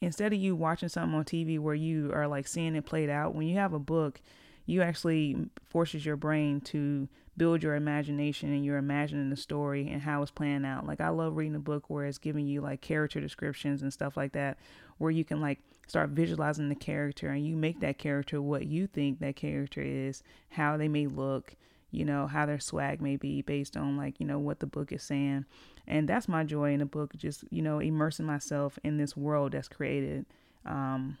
[0.00, 3.34] instead of you watching something on TV where you are like seeing it played out,
[3.34, 4.20] when you have a book,
[4.66, 10.02] you actually forces your brain to build your imagination and you're imagining the story and
[10.02, 10.86] how it's playing out.
[10.86, 14.16] Like I love reading a book where it's giving you like character descriptions and stuff
[14.16, 14.58] like that,
[14.98, 18.86] where you can like start visualizing the character and you make that character what you
[18.86, 21.54] think that character is, how they may look,
[21.90, 24.92] you know, how their swag may be based on like, you know, what the book
[24.92, 25.44] is saying.
[25.86, 29.52] And that's my joy in the book, just, you know, immersing myself in this world
[29.52, 30.26] that's created,
[30.66, 31.16] um,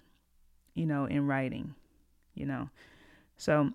[0.74, 1.74] you know, in writing,
[2.34, 2.68] you know.
[3.38, 3.70] So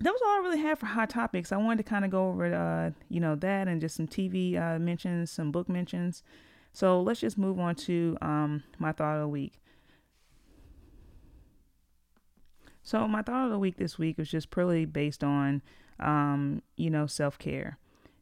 [0.00, 1.52] that was all I really had for hot topics.
[1.52, 4.58] I wanted to kind of go over, uh, you know, that and just some TV
[4.58, 6.22] uh, mentions, some book mentions.
[6.72, 9.60] So let's just move on to um, my thought of the week.
[12.82, 15.62] So my thought of the week this week was just purely based on,
[16.00, 17.78] um, you know, self care.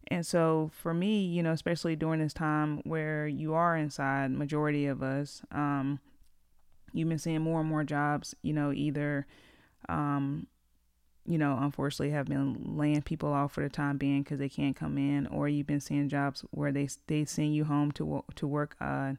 [0.08, 4.86] And so for me, you know, especially during this time where you are inside, majority
[4.86, 6.00] of us, um,
[6.92, 9.26] you've been seeing more and more jobs, you know, either
[9.88, 10.46] um,
[11.24, 14.74] you know, unfortunately have been laying people off for the time being because they can't
[14.74, 18.46] come in, or you've been seeing jobs where they they send you home to to
[18.46, 19.12] work uh,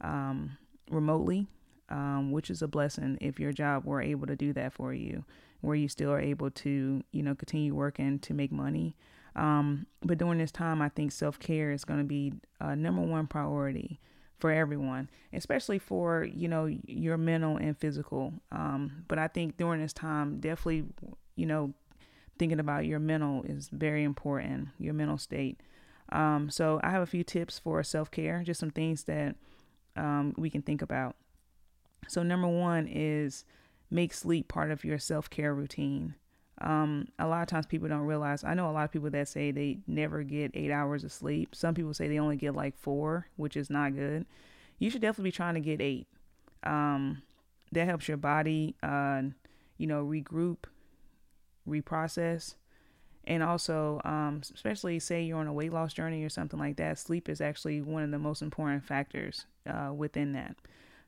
[0.00, 0.56] um,
[0.90, 1.48] remotely,
[1.88, 5.24] um, which is a blessing if your job were able to do that for you,
[5.64, 8.96] where you still are able to you know continue working to make money.
[9.36, 13.02] Um, but during this time, I think self care is going to be a number
[13.02, 14.00] one priority
[14.38, 18.32] for everyone, especially for you know your mental and physical.
[18.52, 20.84] Um, but I think during this time, definitely
[21.36, 21.72] you know,
[22.38, 25.60] thinking about your mental is very important, your mental state.
[26.10, 29.36] Um, so I have a few tips for self care, just some things that
[29.96, 31.16] um, we can think about.
[32.08, 33.44] So number one is
[33.94, 36.16] make sleep part of your self care routine.
[36.60, 38.44] Um, a lot of times people don't realize.
[38.44, 41.54] I know a lot of people that say they never get eight hours of sleep.
[41.54, 44.26] Some people say they only get like four, which is not good.
[44.78, 46.08] You should definitely be trying to get eight.
[46.64, 47.22] Um,
[47.72, 49.22] that helps your body, uh,
[49.78, 50.64] you know, regroup
[51.68, 52.54] reprocess.
[53.26, 56.98] And also, um, especially say you're on a weight loss journey or something like that,
[56.98, 60.56] sleep is actually one of the most important factors uh, within that.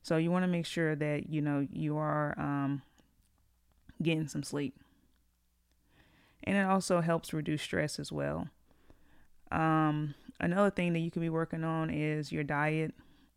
[0.07, 2.83] So you want to make sure that you know you are um,
[4.01, 4.79] getting some sleep,
[6.45, 8.47] and it also helps reduce stress as well.
[9.51, 12.95] Um, another thing that you can be working on is your diet.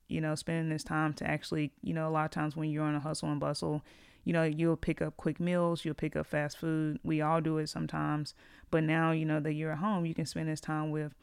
[0.10, 2.86] You know, spending this time to actually, you know, a lot of times when you're
[2.86, 3.82] on a hustle and bustle,
[4.24, 7.00] you know, you'll pick up quick meals, you'll pick up fast food.
[7.04, 8.36] We all do it sometimes.
[8.70, 11.16] But now, you know, that you're at home, you can spend this time with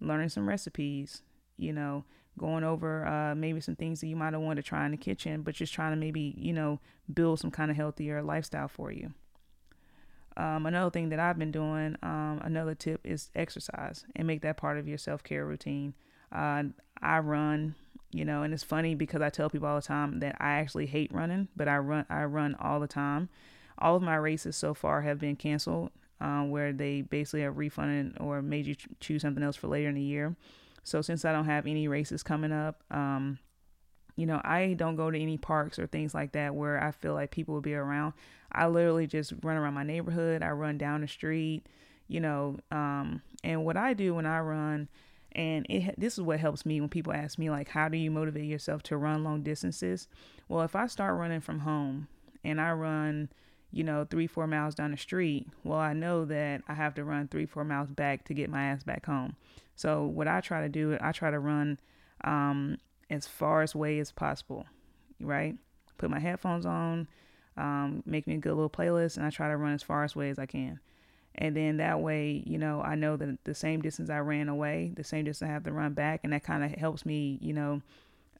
[0.00, 1.22] learning some recipes,
[1.56, 2.04] you know,
[2.38, 4.96] going over uh, maybe some things that you might have wanted to try in the
[4.96, 6.80] kitchen, but just trying to maybe, you know,
[7.12, 9.12] build some kind of healthier lifestyle for you.
[10.36, 14.56] Um, another thing that I've been doing, um, another tip is exercise and make that
[14.56, 15.94] part of your self care routine.
[16.32, 16.64] Uh,
[17.02, 17.74] I run
[18.12, 20.86] you know and it's funny because i tell people all the time that i actually
[20.86, 23.28] hate running but i run i run all the time
[23.78, 28.16] all of my races so far have been canceled uh, where they basically have refunded
[28.18, 30.34] or made you ch- choose something else for later in the year
[30.88, 33.38] so since i don't have any races coming up um,
[34.16, 37.14] you know i don't go to any parks or things like that where i feel
[37.14, 38.12] like people will be around.
[38.50, 40.42] I literally just run around my neighborhood.
[40.42, 41.66] I run down the street
[42.08, 44.88] you know um, and what i do when i run
[45.32, 48.10] and it this is what helps me when people ask me like how do you
[48.10, 50.08] motivate yourself to run long distances?
[50.48, 52.08] Well if i start running from home
[52.42, 53.28] and i run
[53.70, 57.04] you know three four miles down the street well i know that i have to
[57.04, 59.36] run three four miles back to get my ass back home
[59.76, 61.78] so what i try to do i try to run
[62.24, 62.78] um,
[63.10, 64.66] as far as way as possible
[65.20, 65.56] right
[65.98, 67.06] put my headphones on
[67.56, 70.16] um, make me a good little playlist and i try to run as far as
[70.16, 70.80] way as i can
[71.40, 74.90] and then that way, you know, I know that the same distance I ran away,
[74.96, 76.20] the same distance I have to run back.
[76.24, 77.80] And that kind of helps me, you know,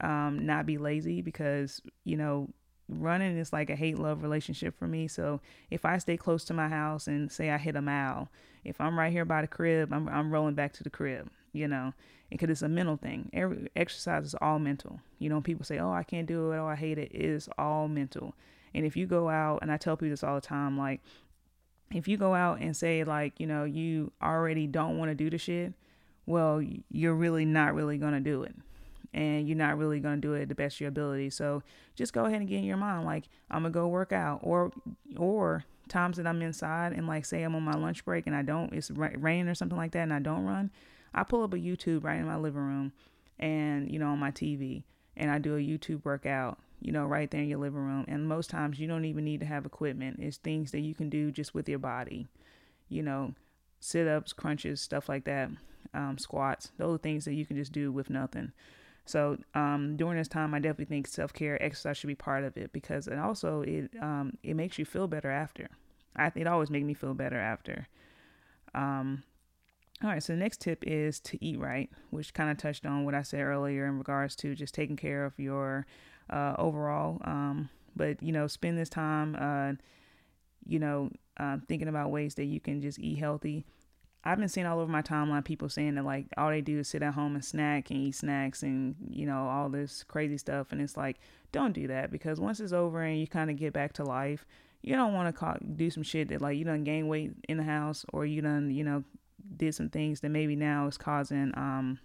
[0.00, 2.48] um, not be lazy because, you know,
[2.88, 5.08] running is like a hate love relationship for me.
[5.08, 8.28] So if I stay close to my house and say I hit a mile,
[8.64, 11.68] if I'm right here by the crib, I'm, I'm rolling back to the crib, you
[11.68, 11.92] know,
[12.30, 13.30] because it's a mental thing.
[13.32, 15.00] Every exercise is all mental.
[15.18, 16.58] You know, people say, oh, I can't do it.
[16.58, 17.10] Oh, I hate it.
[17.12, 18.34] It is all mental.
[18.74, 21.00] And if you go out, and I tell people this all the time, like
[21.94, 25.30] if you go out and say like you know you already don't want to do
[25.30, 25.72] the shit
[26.28, 28.54] well, you're really not really going to do it.
[29.14, 31.30] And you're not really going to do it the best of your ability.
[31.30, 31.62] So
[31.94, 34.40] just go ahead and get in your mind, like, I'm going to go work out.
[34.42, 34.70] Or,
[35.16, 38.42] or times that I'm inside and, like, say I'm on my lunch break and I
[38.42, 40.70] don't, it's raining or something like that, and I don't run,
[41.14, 42.92] I pull up a YouTube right in my living room
[43.38, 44.82] and, you know, on my TV,
[45.16, 48.04] and I do a YouTube workout you know, right there in your living room.
[48.08, 50.18] And most times you don't even need to have equipment.
[50.20, 52.28] It's things that you can do just with your body,
[52.88, 53.34] you know,
[53.80, 55.50] sit ups, crunches, stuff like that,
[55.92, 56.70] um, squats.
[56.78, 58.52] Those are things that you can just do with nothing.
[59.08, 62.56] So um, during this time, I definitely think self care, exercise should be part of
[62.56, 65.68] it because and also it um, it makes you feel better after.
[66.14, 67.88] I it always makes me feel better after.
[68.74, 69.22] Um,
[70.02, 73.04] all right, so the next tip is to eat right, which kind of touched on
[73.04, 75.86] what I said earlier in regards to just taking care of your
[76.30, 77.20] uh, overall.
[77.24, 79.72] Um, but you know, spend this time, uh,
[80.66, 83.64] you know, uh, thinking about ways that you can just eat healthy.
[84.28, 86.88] I've been seeing all over my timeline people saying that like all they do is
[86.88, 90.70] sit at home and snack and eat snacks and you know all this crazy stuff,
[90.70, 91.16] and it's like
[91.50, 94.46] don't do that because once it's over and you kind of get back to life,
[94.82, 97.62] you don't want to do some shit that like you done gain weight in the
[97.62, 99.02] house or you done you know
[99.56, 101.98] did some things that maybe now is causing um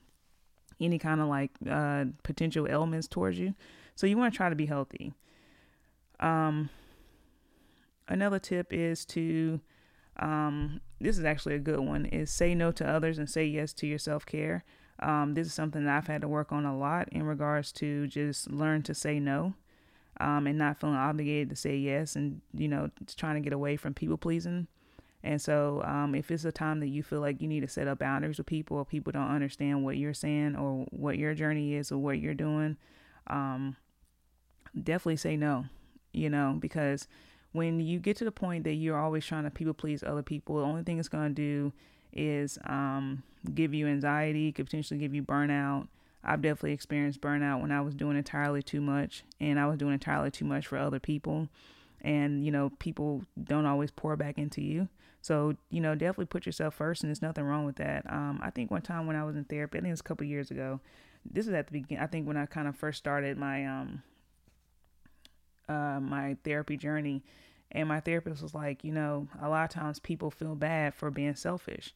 [0.79, 3.53] any kind of like uh potential ailments towards you.
[3.95, 5.13] So you want to try to be healthy.
[6.19, 6.69] Um,
[8.07, 9.59] another tip is to,
[10.17, 13.73] um, this is actually a good one, is say no to others and say yes
[13.73, 14.63] to your self care.
[14.99, 18.07] Um, this is something that I've had to work on a lot in regards to
[18.07, 19.55] just learn to say no.
[20.19, 23.75] Um, and not feeling obligated to say yes and you know trying to get away
[23.75, 24.67] from people pleasing
[25.23, 27.87] and so um, if it's a time that you feel like you need to set
[27.87, 31.73] up boundaries with people or people don't understand what you're saying or what your journey
[31.73, 32.77] is or what you're doing
[33.25, 33.75] um,
[34.81, 35.65] definitely say no,
[36.11, 37.07] you know, because
[37.53, 40.57] when you get to the point that you're always trying to people please other people,
[40.57, 41.71] the only thing it's going to do
[42.11, 43.23] is um,
[43.55, 45.87] give you anxiety, could potentially give you burnout.
[46.23, 49.93] I've definitely experienced burnout when I was doing entirely too much and I was doing
[49.93, 51.49] entirely too much for other people.
[52.01, 54.89] And, you know, people don't always pour back into you.
[55.21, 58.05] So, you know, definitely put yourself first, and there's nothing wrong with that.
[58.11, 60.03] Um, I think one time when I was in therapy, I think it was a
[60.03, 60.81] couple years ago,
[61.25, 64.03] this was at the beginning, I think when I kind of first started my, um,
[65.69, 67.23] uh, my therapy journey.
[67.71, 71.09] And my therapist was like, you know, a lot of times people feel bad for
[71.09, 71.93] being selfish.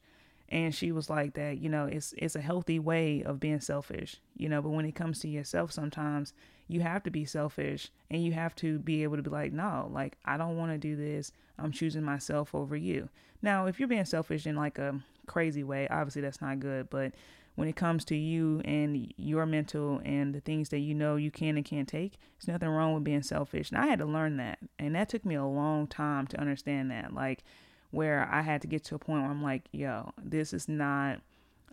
[0.50, 4.18] And she was like that, you know, it's it's a healthy way of being selfish,
[4.36, 6.34] you know, but when it comes to yourself sometimes
[6.70, 9.90] you have to be selfish and you have to be able to be like, no,
[9.92, 11.32] like I don't want to do this.
[11.60, 13.10] I'm choosing myself over you.
[13.42, 17.14] Now, if you're being selfish in like a crazy way, obviously that's not good, but
[17.58, 21.32] when it comes to you and your mental and the things that you know you
[21.32, 23.72] can and can't take, there's nothing wrong with being selfish.
[23.72, 24.60] And I had to learn that.
[24.78, 27.16] And that took me a long time to understand that.
[27.16, 27.44] Like,
[27.90, 31.22] where I had to get to a point where I'm like, yo, this is not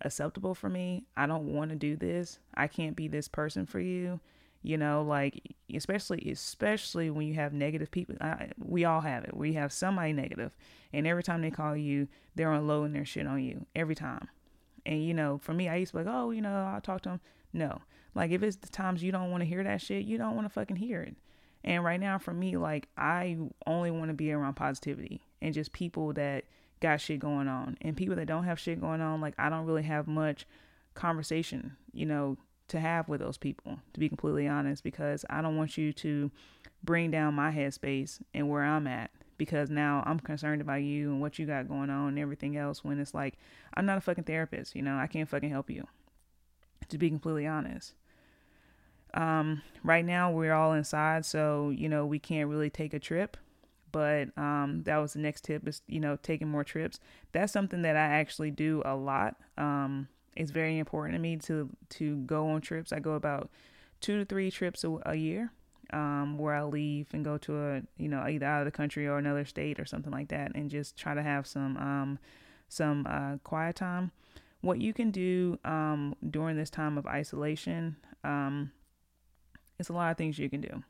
[0.01, 1.05] acceptable for me.
[1.19, 2.39] I don't want to do this.
[2.55, 4.21] I can't be this person for you.
[4.63, 8.17] You know, like especially especially when you have negative people.
[8.23, 9.37] I, we all have it.
[9.37, 10.57] We have somebody negative,
[10.91, 13.67] and every time they call you, they're unloading their shit on you.
[13.77, 14.29] Every time.
[14.87, 17.03] And you know, for me, I used to be like, oh, you know, I'll talk
[17.03, 17.21] to him.
[17.53, 17.81] No,
[18.15, 20.47] like if it's the times you don't want to hear that shit, you don't want
[20.47, 21.17] to fucking hear it.
[21.63, 25.73] And right now, for me, like I only want to be around positivity and just
[25.73, 26.45] people that
[26.81, 29.21] got shit going on, and people that don't have shit going on.
[29.21, 30.47] Like I don't really have much
[30.95, 32.37] conversation, you know,
[32.69, 33.79] to have with those people.
[33.95, 36.31] To be completely honest, because I don't want you to
[36.83, 41.21] bring down my headspace and where I'm at because now I'm concerned about you and
[41.21, 43.35] what you got going on and everything else when it's like
[43.75, 45.87] I'm not a fucking therapist, you know, I can't fucking help you.
[46.89, 47.95] To be completely honest.
[49.15, 53.37] Um, right now we're all inside, so you know, we can't really take a trip.
[53.93, 56.99] But um, that was the next tip is, you know, taking more trips.
[57.31, 59.37] That's something that I actually do a lot.
[59.57, 62.93] Um, it's very important to me to to go on trips.
[62.93, 63.51] I go about
[64.01, 65.53] two to three trips a, a year
[65.95, 69.07] um, where I leave and go to a you know either out of the country
[69.07, 72.19] or another state or something like that, and just try to have some um,
[72.69, 74.11] some uh, quiet time.
[74.61, 78.73] What you can do um, during this time of isolation, um,
[79.79, 80.83] it's a lot of things you can do.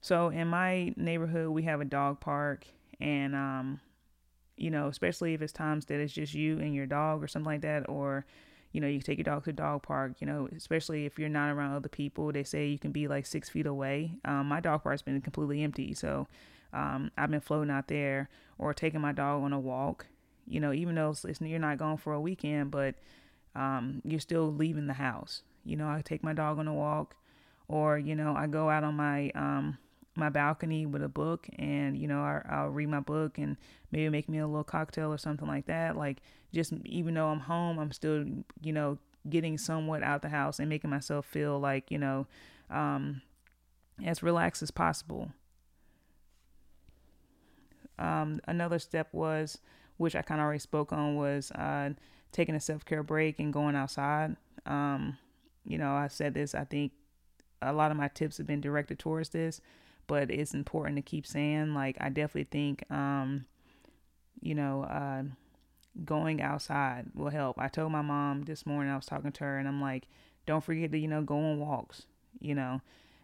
[0.00, 2.66] So in my neighborhood, we have a dog park,
[3.00, 3.80] and um,
[4.56, 7.50] you know, especially if it's times that it's just you and your dog or something
[7.50, 8.24] like that, or
[8.72, 11.28] you know, you take your dog to the dog park, you know, especially if you're
[11.28, 12.30] not around other people.
[12.32, 14.12] They say you can be like six feet away.
[14.24, 15.94] Um, my dog park's been completely empty.
[15.94, 16.26] So
[16.72, 20.06] um, I've been floating out there or taking my dog on a walk,
[20.46, 22.94] you know, even though you're not going for a weekend, but
[23.54, 25.42] um, you're still leaving the house.
[25.64, 27.16] You know, I take my dog on a walk
[27.68, 29.78] or, you know, I go out on my, um,
[30.18, 33.56] my balcony with a book and you know I, I'll read my book and
[33.92, 35.96] maybe make me a little cocktail or something like that.
[35.96, 36.18] Like
[36.52, 38.24] just even though i'm home i'm still
[38.62, 38.98] you know
[39.28, 42.26] getting somewhat out the house and making myself feel like you know
[42.70, 43.22] um,
[44.04, 45.30] as relaxed as possible.
[47.98, 49.58] Um, another step was
[49.96, 51.90] which i kind of already spoke on was uh,
[52.32, 54.36] taking a self-care break and going outside.
[54.66, 55.16] Um,
[55.68, 56.92] you know i said this i think
[57.60, 59.60] a lot of my tips have been directed towards this
[60.08, 63.44] but it's important to keep saying like i definitely think um
[64.40, 65.22] you know uh
[66.04, 67.58] going outside will help.
[67.58, 70.08] I told my mom this morning i was talking to her and i'm like
[70.46, 72.06] don't forget to you know go on walks
[72.40, 72.80] you know?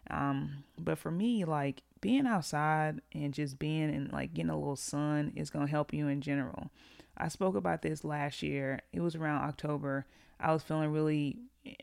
[0.09, 4.75] Um but for me like being outside and just being and like getting a little
[4.75, 6.69] sun is going to help you in general.
[7.17, 8.81] I spoke about this last year.
[8.93, 10.05] It was around october.
[10.39, 11.73] I was feeling really eh,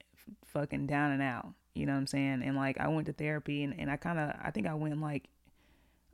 [0.45, 2.43] fucking down and out you know what I'm saying?
[2.45, 5.01] And like I went to therapy and, and I kind of I think I went
[5.01, 5.29] like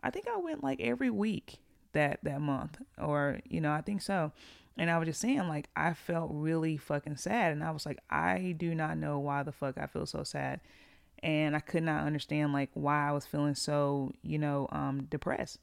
[0.02, 1.58] I think I went like every week
[1.92, 4.32] that that month or you know, I think so.
[4.76, 7.98] And I was just saying like I felt really fucking sad and I was like
[8.08, 10.60] I do not know why the fuck I feel so sad.
[11.20, 15.58] And I could not understand like why I was feeling so, you know, um depressed.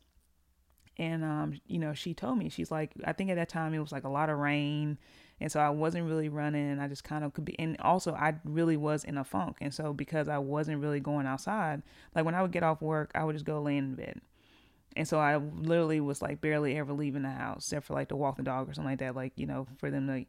[0.98, 3.80] And um you know, she told me she's like I think at that time it
[3.80, 4.98] was like a lot of rain
[5.42, 6.80] and so I wasn't really running.
[6.80, 9.58] I just kind of could be, and also I really was in a funk.
[9.60, 11.82] And so because I wasn't really going outside,
[12.16, 14.22] like when I would get off work, I would just go lay in bed.
[14.96, 18.16] And so I literally was like barely ever leaving the house, except for like to
[18.16, 20.26] walk the dog or something like that, like you know, for them to,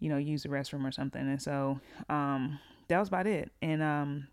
[0.00, 1.22] you know, use the restroom or something.
[1.22, 2.58] And so um,
[2.88, 3.52] that was about it.
[3.62, 4.26] And um,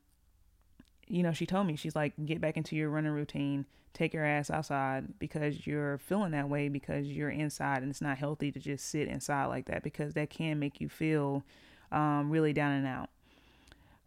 [1.07, 4.25] you know, she told me, she's like, get back into your running routine, take your
[4.25, 8.59] ass outside because you're feeling that way because you're inside and it's not healthy to
[8.59, 11.43] just sit inside like that because that can make you feel
[11.91, 13.09] um, really down and out.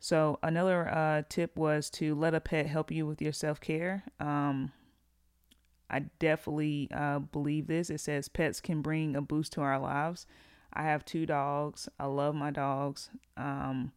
[0.01, 4.05] So, another uh, tip was to let a pet help you with your self care.
[4.20, 4.70] Um,
[5.90, 7.90] I definitely uh, believe this.
[7.90, 10.26] It says pets can bring a boost to our lives.
[10.72, 11.88] I have two dogs.
[11.99, 13.11] I love my dogs.
[13.36, 13.92] Um,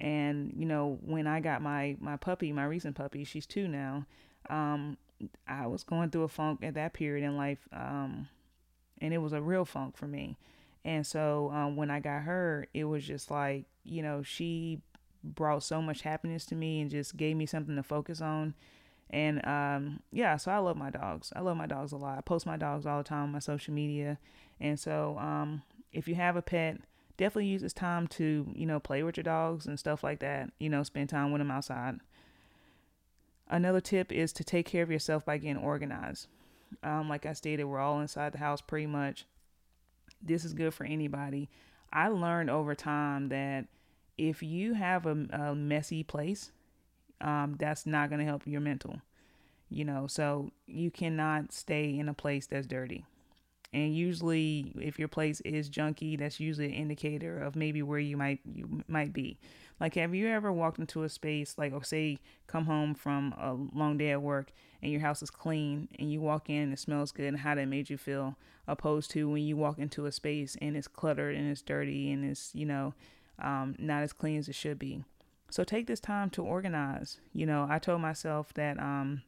[0.00, 4.06] and you know, when I got my my puppy, my recent puppy, she's two now.
[4.50, 4.96] Um,
[5.48, 8.28] I was going through a funk at that period in life, um,
[9.00, 10.36] and it was a real funk for me.
[10.84, 14.80] And so um, when I got her, it was just like you know she
[15.24, 18.54] brought so much happiness to me and just gave me something to focus on.
[19.10, 21.32] And um, yeah, so I love my dogs.
[21.34, 22.18] I love my dogs a lot.
[22.18, 24.18] I post my dogs all the time on my social media.
[24.60, 26.78] And so um, if you have a pet,
[27.16, 30.50] definitely use this time to, you know, play with your dogs and stuff like that.
[30.58, 32.00] You know, spend time with them outside.
[33.48, 36.26] Another tip is to take care of yourself by getting organized.
[36.82, 39.24] Um, like I stated, we're all inside the house pretty much.
[40.20, 41.48] This is good for anybody.
[41.92, 43.66] I learned over time that
[44.18, 46.50] if you have a, a messy place,
[47.20, 49.00] um, that's not going to help your mental.
[49.68, 53.04] You know, so you cannot stay in a place that's dirty.
[53.76, 58.16] And usually, if your place is junky, that's usually an indicator of maybe where you
[58.16, 59.38] might you might be.
[59.78, 63.52] Like, have you ever walked into a space like, oh, say, come home from a
[63.78, 64.50] long day at work
[64.80, 67.54] and your house is clean and you walk in and it smells good and how
[67.54, 71.36] that made you feel, opposed to when you walk into a space and it's cluttered
[71.36, 72.94] and it's dirty and it's you know
[73.38, 75.04] um, not as clean as it should be.
[75.50, 77.20] So take this time to organize.
[77.34, 79.20] You know, I told myself that um,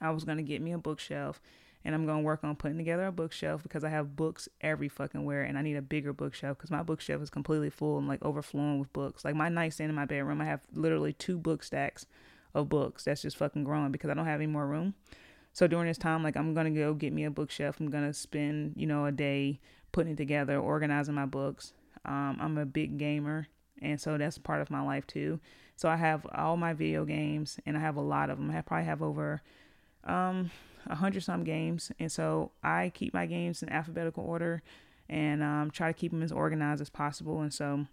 [0.00, 1.40] I was gonna get me a bookshelf
[1.84, 5.24] and I'm gonna work on putting together a bookshelf because I have books every fucking
[5.24, 8.24] where, and I need a bigger bookshelf because my bookshelf is completely full and like
[8.24, 9.24] overflowing with books.
[9.24, 12.06] Like my nightstand in my bedroom, I have literally two book stacks
[12.54, 14.94] of books that's just fucking growing because I don't have any more room.
[15.52, 17.80] So during this time, like I'm gonna go get me a bookshelf.
[17.80, 19.60] I'm gonna spend you know a day
[19.92, 21.72] putting it together, organizing my books.
[22.04, 23.48] Um, I'm a big gamer,
[23.80, 25.40] and so that's part of my life too.
[25.76, 28.50] So I have all my video games, and I have a lot of them.
[28.50, 29.42] I probably have over
[30.04, 30.50] um
[30.86, 34.62] a hundred some games, and so I keep my games in alphabetical order
[35.08, 37.40] and um, try to keep them as organized as possible.
[37.40, 37.86] And so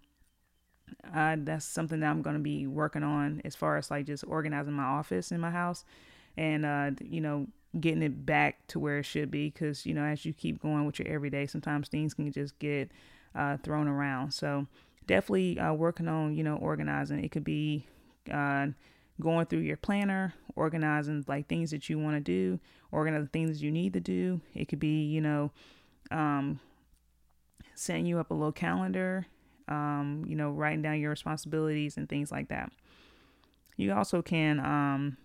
[1.14, 4.24] uh, that's something that I'm going to be working on as far as like just
[4.26, 5.84] organizing my office in my house,
[6.36, 7.46] and uh, you know
[7.78, 9.50] getting it back to where it should be.
[9.50, 12.90] Because you know as you keep going with your everyday, sometimes things can just get
[13.34, 14.32] uh, thrown around.
[14.32, 14.66] So
[15.06, 17.22] definitely uh, working on you know organizing.
[17.24, 17.86] It could be
[18.32, 18.68] uh,
[19.20, 22.58] going through your planner, organizing like things that you want to do,
[22.90, 24.40] organizing things you need to do.
[24.54, 25.52] It could be, you know,
[26.10, 26.60] um,
[27.74, 29.26] setting you up a little calendar,
[29.68, 32.72] um, you know, writing down your responsibilities and things like that.
[33.76, 35.16] You also can, um,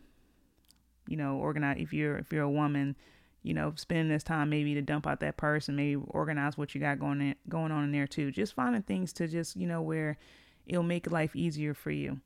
[1.08, 2.96] you know, organize if you're if you're a woman,
[3.44, 6.76] you know, spending this time maybe to dump out that purse and maybe organize what
[6.76, 8.32] you got going in, going on in there too.
[8.32, 10.18] Just finding things to just you know where
[10.66, 12.20] it'll make life easier for you.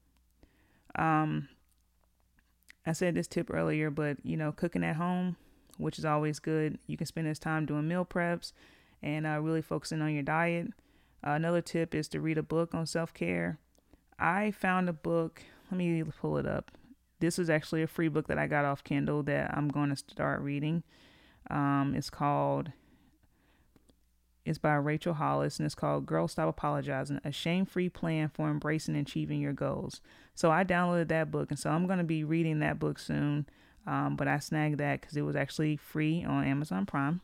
[0.97, 1.49] Um,
[2.85, 5.37] I said this tip earlier, but you know, cooking at home,
[5.77, 6.77] which is always good.
[6.87, 8.51] You can spend this time doing meal preps
[9.01, 10.67] and uh, really focusing on your diet.
[11.25, 13.59] Uh, another tip is to read a book on self care.
[14.19, 15.41] I found a book.
[15.71, 16.71] Let me pull it up.
[17.19, 19.95] This is actually a free book that I got off Kindle that I'm going to
[19.95, 20.83] start reading.
[21.49, 22.71] Um, it's called
[24.45, 28.49] it's by Rachel Hollis and it's called Girl Stop Apologizing A Shame Free Plan for
[28.49, 30.01] Embracing and Achieving Your Goals.
[30.35, 33.47] So I downloaded that book and so I'm going to be reading that book soon.
[33.87, 37.21] Um, but I snagged that because it was actually free on Amazon Prime.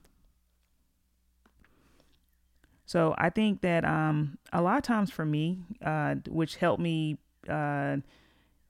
[2.85, 7.17] So I think that um, a lot of times for me, uh, which helped me
[7.47, 7.97] uh,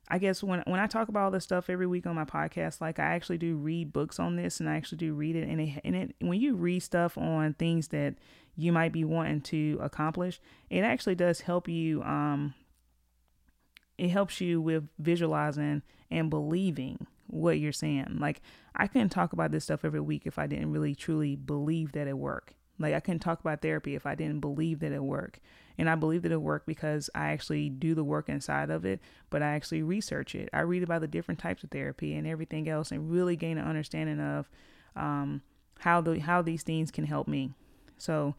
[0.08, 2.82] I guess when when I talk about all this stuff every week on my podcast,
[2.82, 5.47] like I actually do read books on this, and I actually do read it.
[5.47, 8.16] And it and it when you read stuff on things that
[8.56, 12.04] you might be wanting to accomplish, it actually does help you.
[12.04, 12.54] Um,
[13.97, 18.18] it helps you with visualizing and believing what you're saying.
[18.20, 18.41] Like
[18.76, 22.08] I couldn't talk about this stuff every week if I didn't really truly believe that
[22.08, 22.54] it worked.
[22.82, 25.40] Like I couldn't talk about therapy if I didn't believe that it worked.
[25.78, 29.00] And I believe that it worked because I actually do the work inside of it,
[29.30, 30.50] but I actually research it.
[30.54, 33.68] I read about the different types of therapy and everything else and really gain an
[33.68, 34.50] understanding of
[34.96, 35.42] um,
[35.80, 37.54] how the how these things can help me.
[37.98, 38.36] So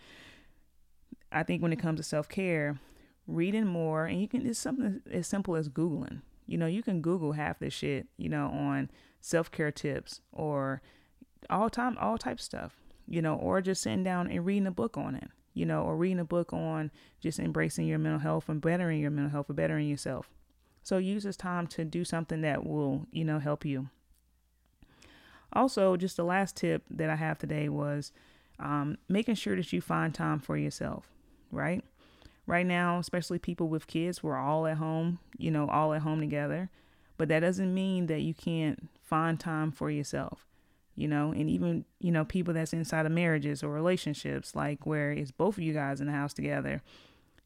[1.31, 2.79] I think when it comes to self care,
[3.27, 6.23] reading more and you can it's something as simple as Googling.
[6.47, 8.91] You know, you can Google half this shit, you know, on
[9.21, 10.83] self care tips or
[11.51, 14.97] all time all type stuff you know, or just sitting down and reading a book
[14.97, 16.91] on it, you know, or reading a book on
[17.21, 20.31] just embracing your mental health and bettering your mental health or bettering yourself.
[20.83, 23.89] So use this time to do something that will, you know, help you.
[25.53, 28.13] Also, just the last tip that I have today was
[28.59, 31.07] um, making sure that you find time for yourself,
[31.51, 31.85] right?
[32.47, 36.21] Right now, especially people with kids, we're all at home, you know, all at home
[36.21, 36.71] together.
[37.19, 40.47] But that doesn't mean that you can't find time for yourself
[40.95, 45.13] you know, and even, you know, people that's inside of marriages or relationships, like where
[45.13, 46.83] it's both of you guys in the house together,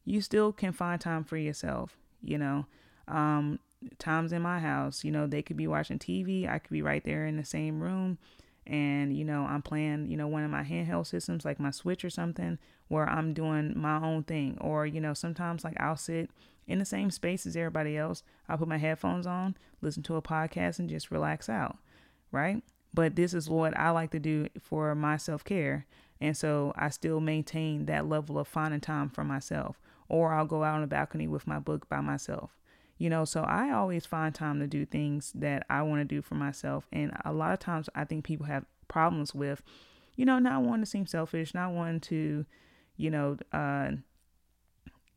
[0.05, 2.65] you still can find time for yourself, you know.
[3.07, 3.59] Um,
[3.99, 7.03] times in my house, you know, they could be watching TV, I could be right
[7.03, 8.17] there in the same room,
[8.67, 12.03] and, you know, I'm playing, you know, one of my handheld systems like my Switch
[12.03, 14.57] or something, where I'm doing my own thing.
[14.59, 16.29] Or, you know, sometimes like I'll sit
[16.67, 20.21] in the same space as everybody else, I'll put my headphones on, listen to a
[20.21, 21.77] podcast, and just relax out,
[22.31, 22.61] right?
[22.93, 25.85] But this is what I like to do for my self care.
[26.19, 29.79] And so I still maintain that level of finding time for myself.
[30.09, 32.57] Or I'll go out on the balcony with my book by myself.
[32.97, 36.21] You know, so I always find time to do things that I want to do
[36.21, 36.87] for myself.
[36.91, 39.61] And a lot of times I think people have problems with,
[40.15, 42.45] you know, not wanting to seem selfish, not wanting to,
[42.95, 43.91] you know, uh,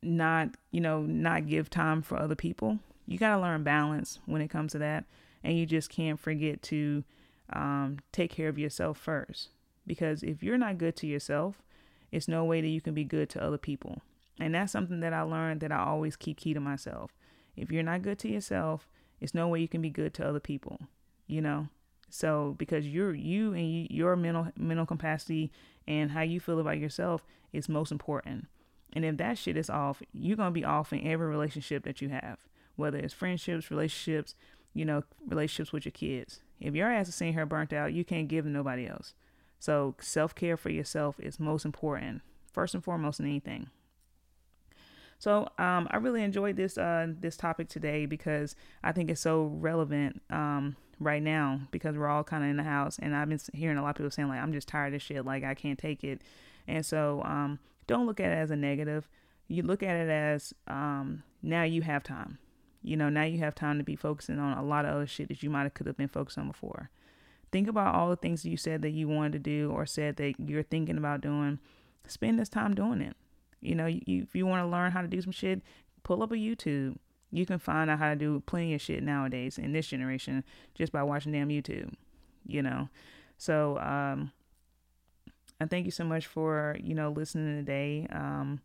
[0.03, 2.79] not, you know, not give time for other people.
[3.07, 5.05] You got to learn balance when it comes to that.
[5.43, 7.03] And you just can't forget to
[7.53, 9.49] um, take care of yourself first.
[9.87, 11.63] Because if you're not good to yourself,
[12.13, 14.03] it's no way that you can be good to other people.
[14.39, 17.13] And that's something that I learned that I always keep key to myself.
[17.57, 18.89] If you're not good to yourself,
[19.21, 20.81] it's no way you can be good to other people,
[21.27, 21.69] you know?
[22.09, 25.53] So because you're you and your mental mental capacity
[25.87, 28.49] and how you feel about yourself is most important.
[28.93, 32.03] And if that shit is off, you're going to be off in every relationship that
[32.03, 32.39] you have,
[32.75, 34.35] whether it's friendships, relationships,
[34.75, 36.41] you know, relationships with your kids.
[36.61, 39.15] If your ass is seeing her burnt out, you can't give to nobody else.
[39.59, 43.69] So self care for yourself is most important, first and foremost in anything.
[45.19, 49.45] So um, I really enjoyed this uh, this topic today because I think it's so
[49.45, 53.41] relevant um, right now because we're all kind of in the house, and I've been
[53.53, 55.79] hearing a lot of people saying like I'm just tired of shit, like I can't
[55.79, 56.23] take it,
[56.67, 59.09] and so um, don't look at it as a negative.
[59.47, 62.39] You look at it as um, now you have time.
[62.83, 65.29] You know, now you have time to be focusing on a lot of other shit
[65.29, 66.91] that you might have could have been focused on before.
[67.53, 70.17] Think about all the things that you said that you wanted to do or said
[70.17, 71.59] that you're thinking about doing.
[72.07, 73.17] Spend this time doing it.
[73.61, 75.61] You know, you, if you want to learn how to do some shit,
[76.03, 76.97] pull up a YouTube.
[77.31, 80.93] You can find out how to do plenty of shit nowadays in this generation just
[80.93, 81.93] by watching damn YouTube.
[82.47, 82.89] You know,
[83.37, 84.33] so um,
[85.61, 88.61] I thank you so much for you know listening today um,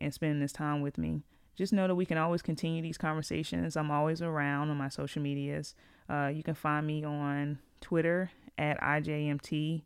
[0.00, 1.22] and spending this time with me
[1.56, 3.76] just know that we can always continue these conversations.
[3.76, 5.74] I'm always around on my social medias.
[6.08, 9.82] Uh, you can find me on Twitter at IJMT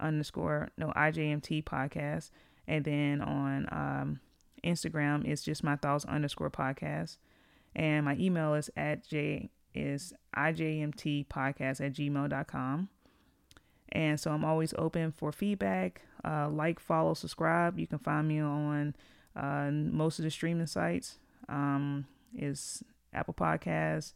[0.00, 2.30] underscore, no, IJMT podcast.
[2.66, 4.20] And then on um,
[4.64, 7.18] Instagram, it's just my thoughts underscore podcast.
[7.76, 12.88] And my email is at J is IJMT podcast at gmail.com.
[13.92, 16.02] And so I'm always open for feedback.
[16.24, 17.78] Uh, like, follow, subscribe.
[17.78, 18.94] You can find me on
[19.36, 21.18] uh, most of the streaming sites
[21.48, 22.06] um,
[22.36, 24.12] is Apple Podcasts,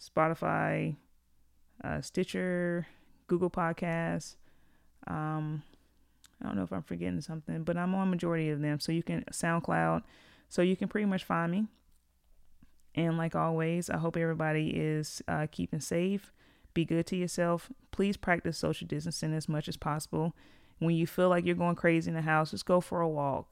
[0.00, 0.96] Spotify,
[1.82, 2.86] uh, Stitcher,
[3.26, 4.36] Google Podcasts.
[5.06, 5.62] Um,
[6.42, 8.80] I don't know if I'm forgetting something, but I'm on majority of them.
[8.80, 10.02] So you can SoundCloud.
[10.48, 11.66] So you can pretty much find me.
[12.94, 16.32] And like always, I hope everybody is uh, keeping safe.
[16.74, 17.70] Be good to yourself.
[17.92, 20.34] Please practice social distancing as much as possible.
[20.78, 23.48] When you feel like you're going crazy in the house, just go for a walk.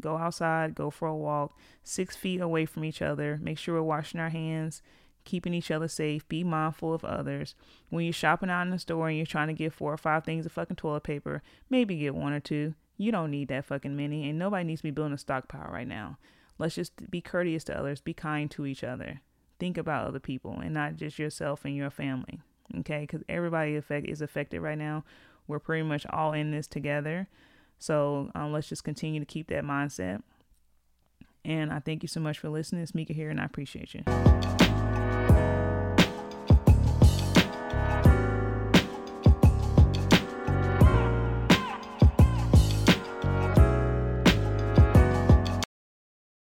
[0.00, 3.38] Go outside, go for a walk, six feet away from each other.
[3.42, 4.82] Make sure we're washing our hands,
[5.24, 6.28] keeping each other safe.
[6.28, 7.54] Be mindful of others.
[7.88, 10.24] When you're shopping out in the store and you're trying to get four or five
[10.24, 12.74] things of fucking toilet paper, maybe get one or two.
[12.96, 15.88] You don't need that fucking many, and nobody needs to be building a stockpile right
[15.88, 16.18] now.
[16.58, 19.22] Let's just be courteous to others, be kind to each other.
[19.58, 22.40] Think about other people and not just yourself and your family.
[22.80, 25.04] Okay, because everybody is affected right now.
[25.48, 27.26] We're pretty much all in this together.
[27.80, 30.22] So um, let's just continue to keep that mindset.
[31.44, 32.82] And I thank you so much for listening.
[32.82, 34.02] It's Mika here, and I appreciate you.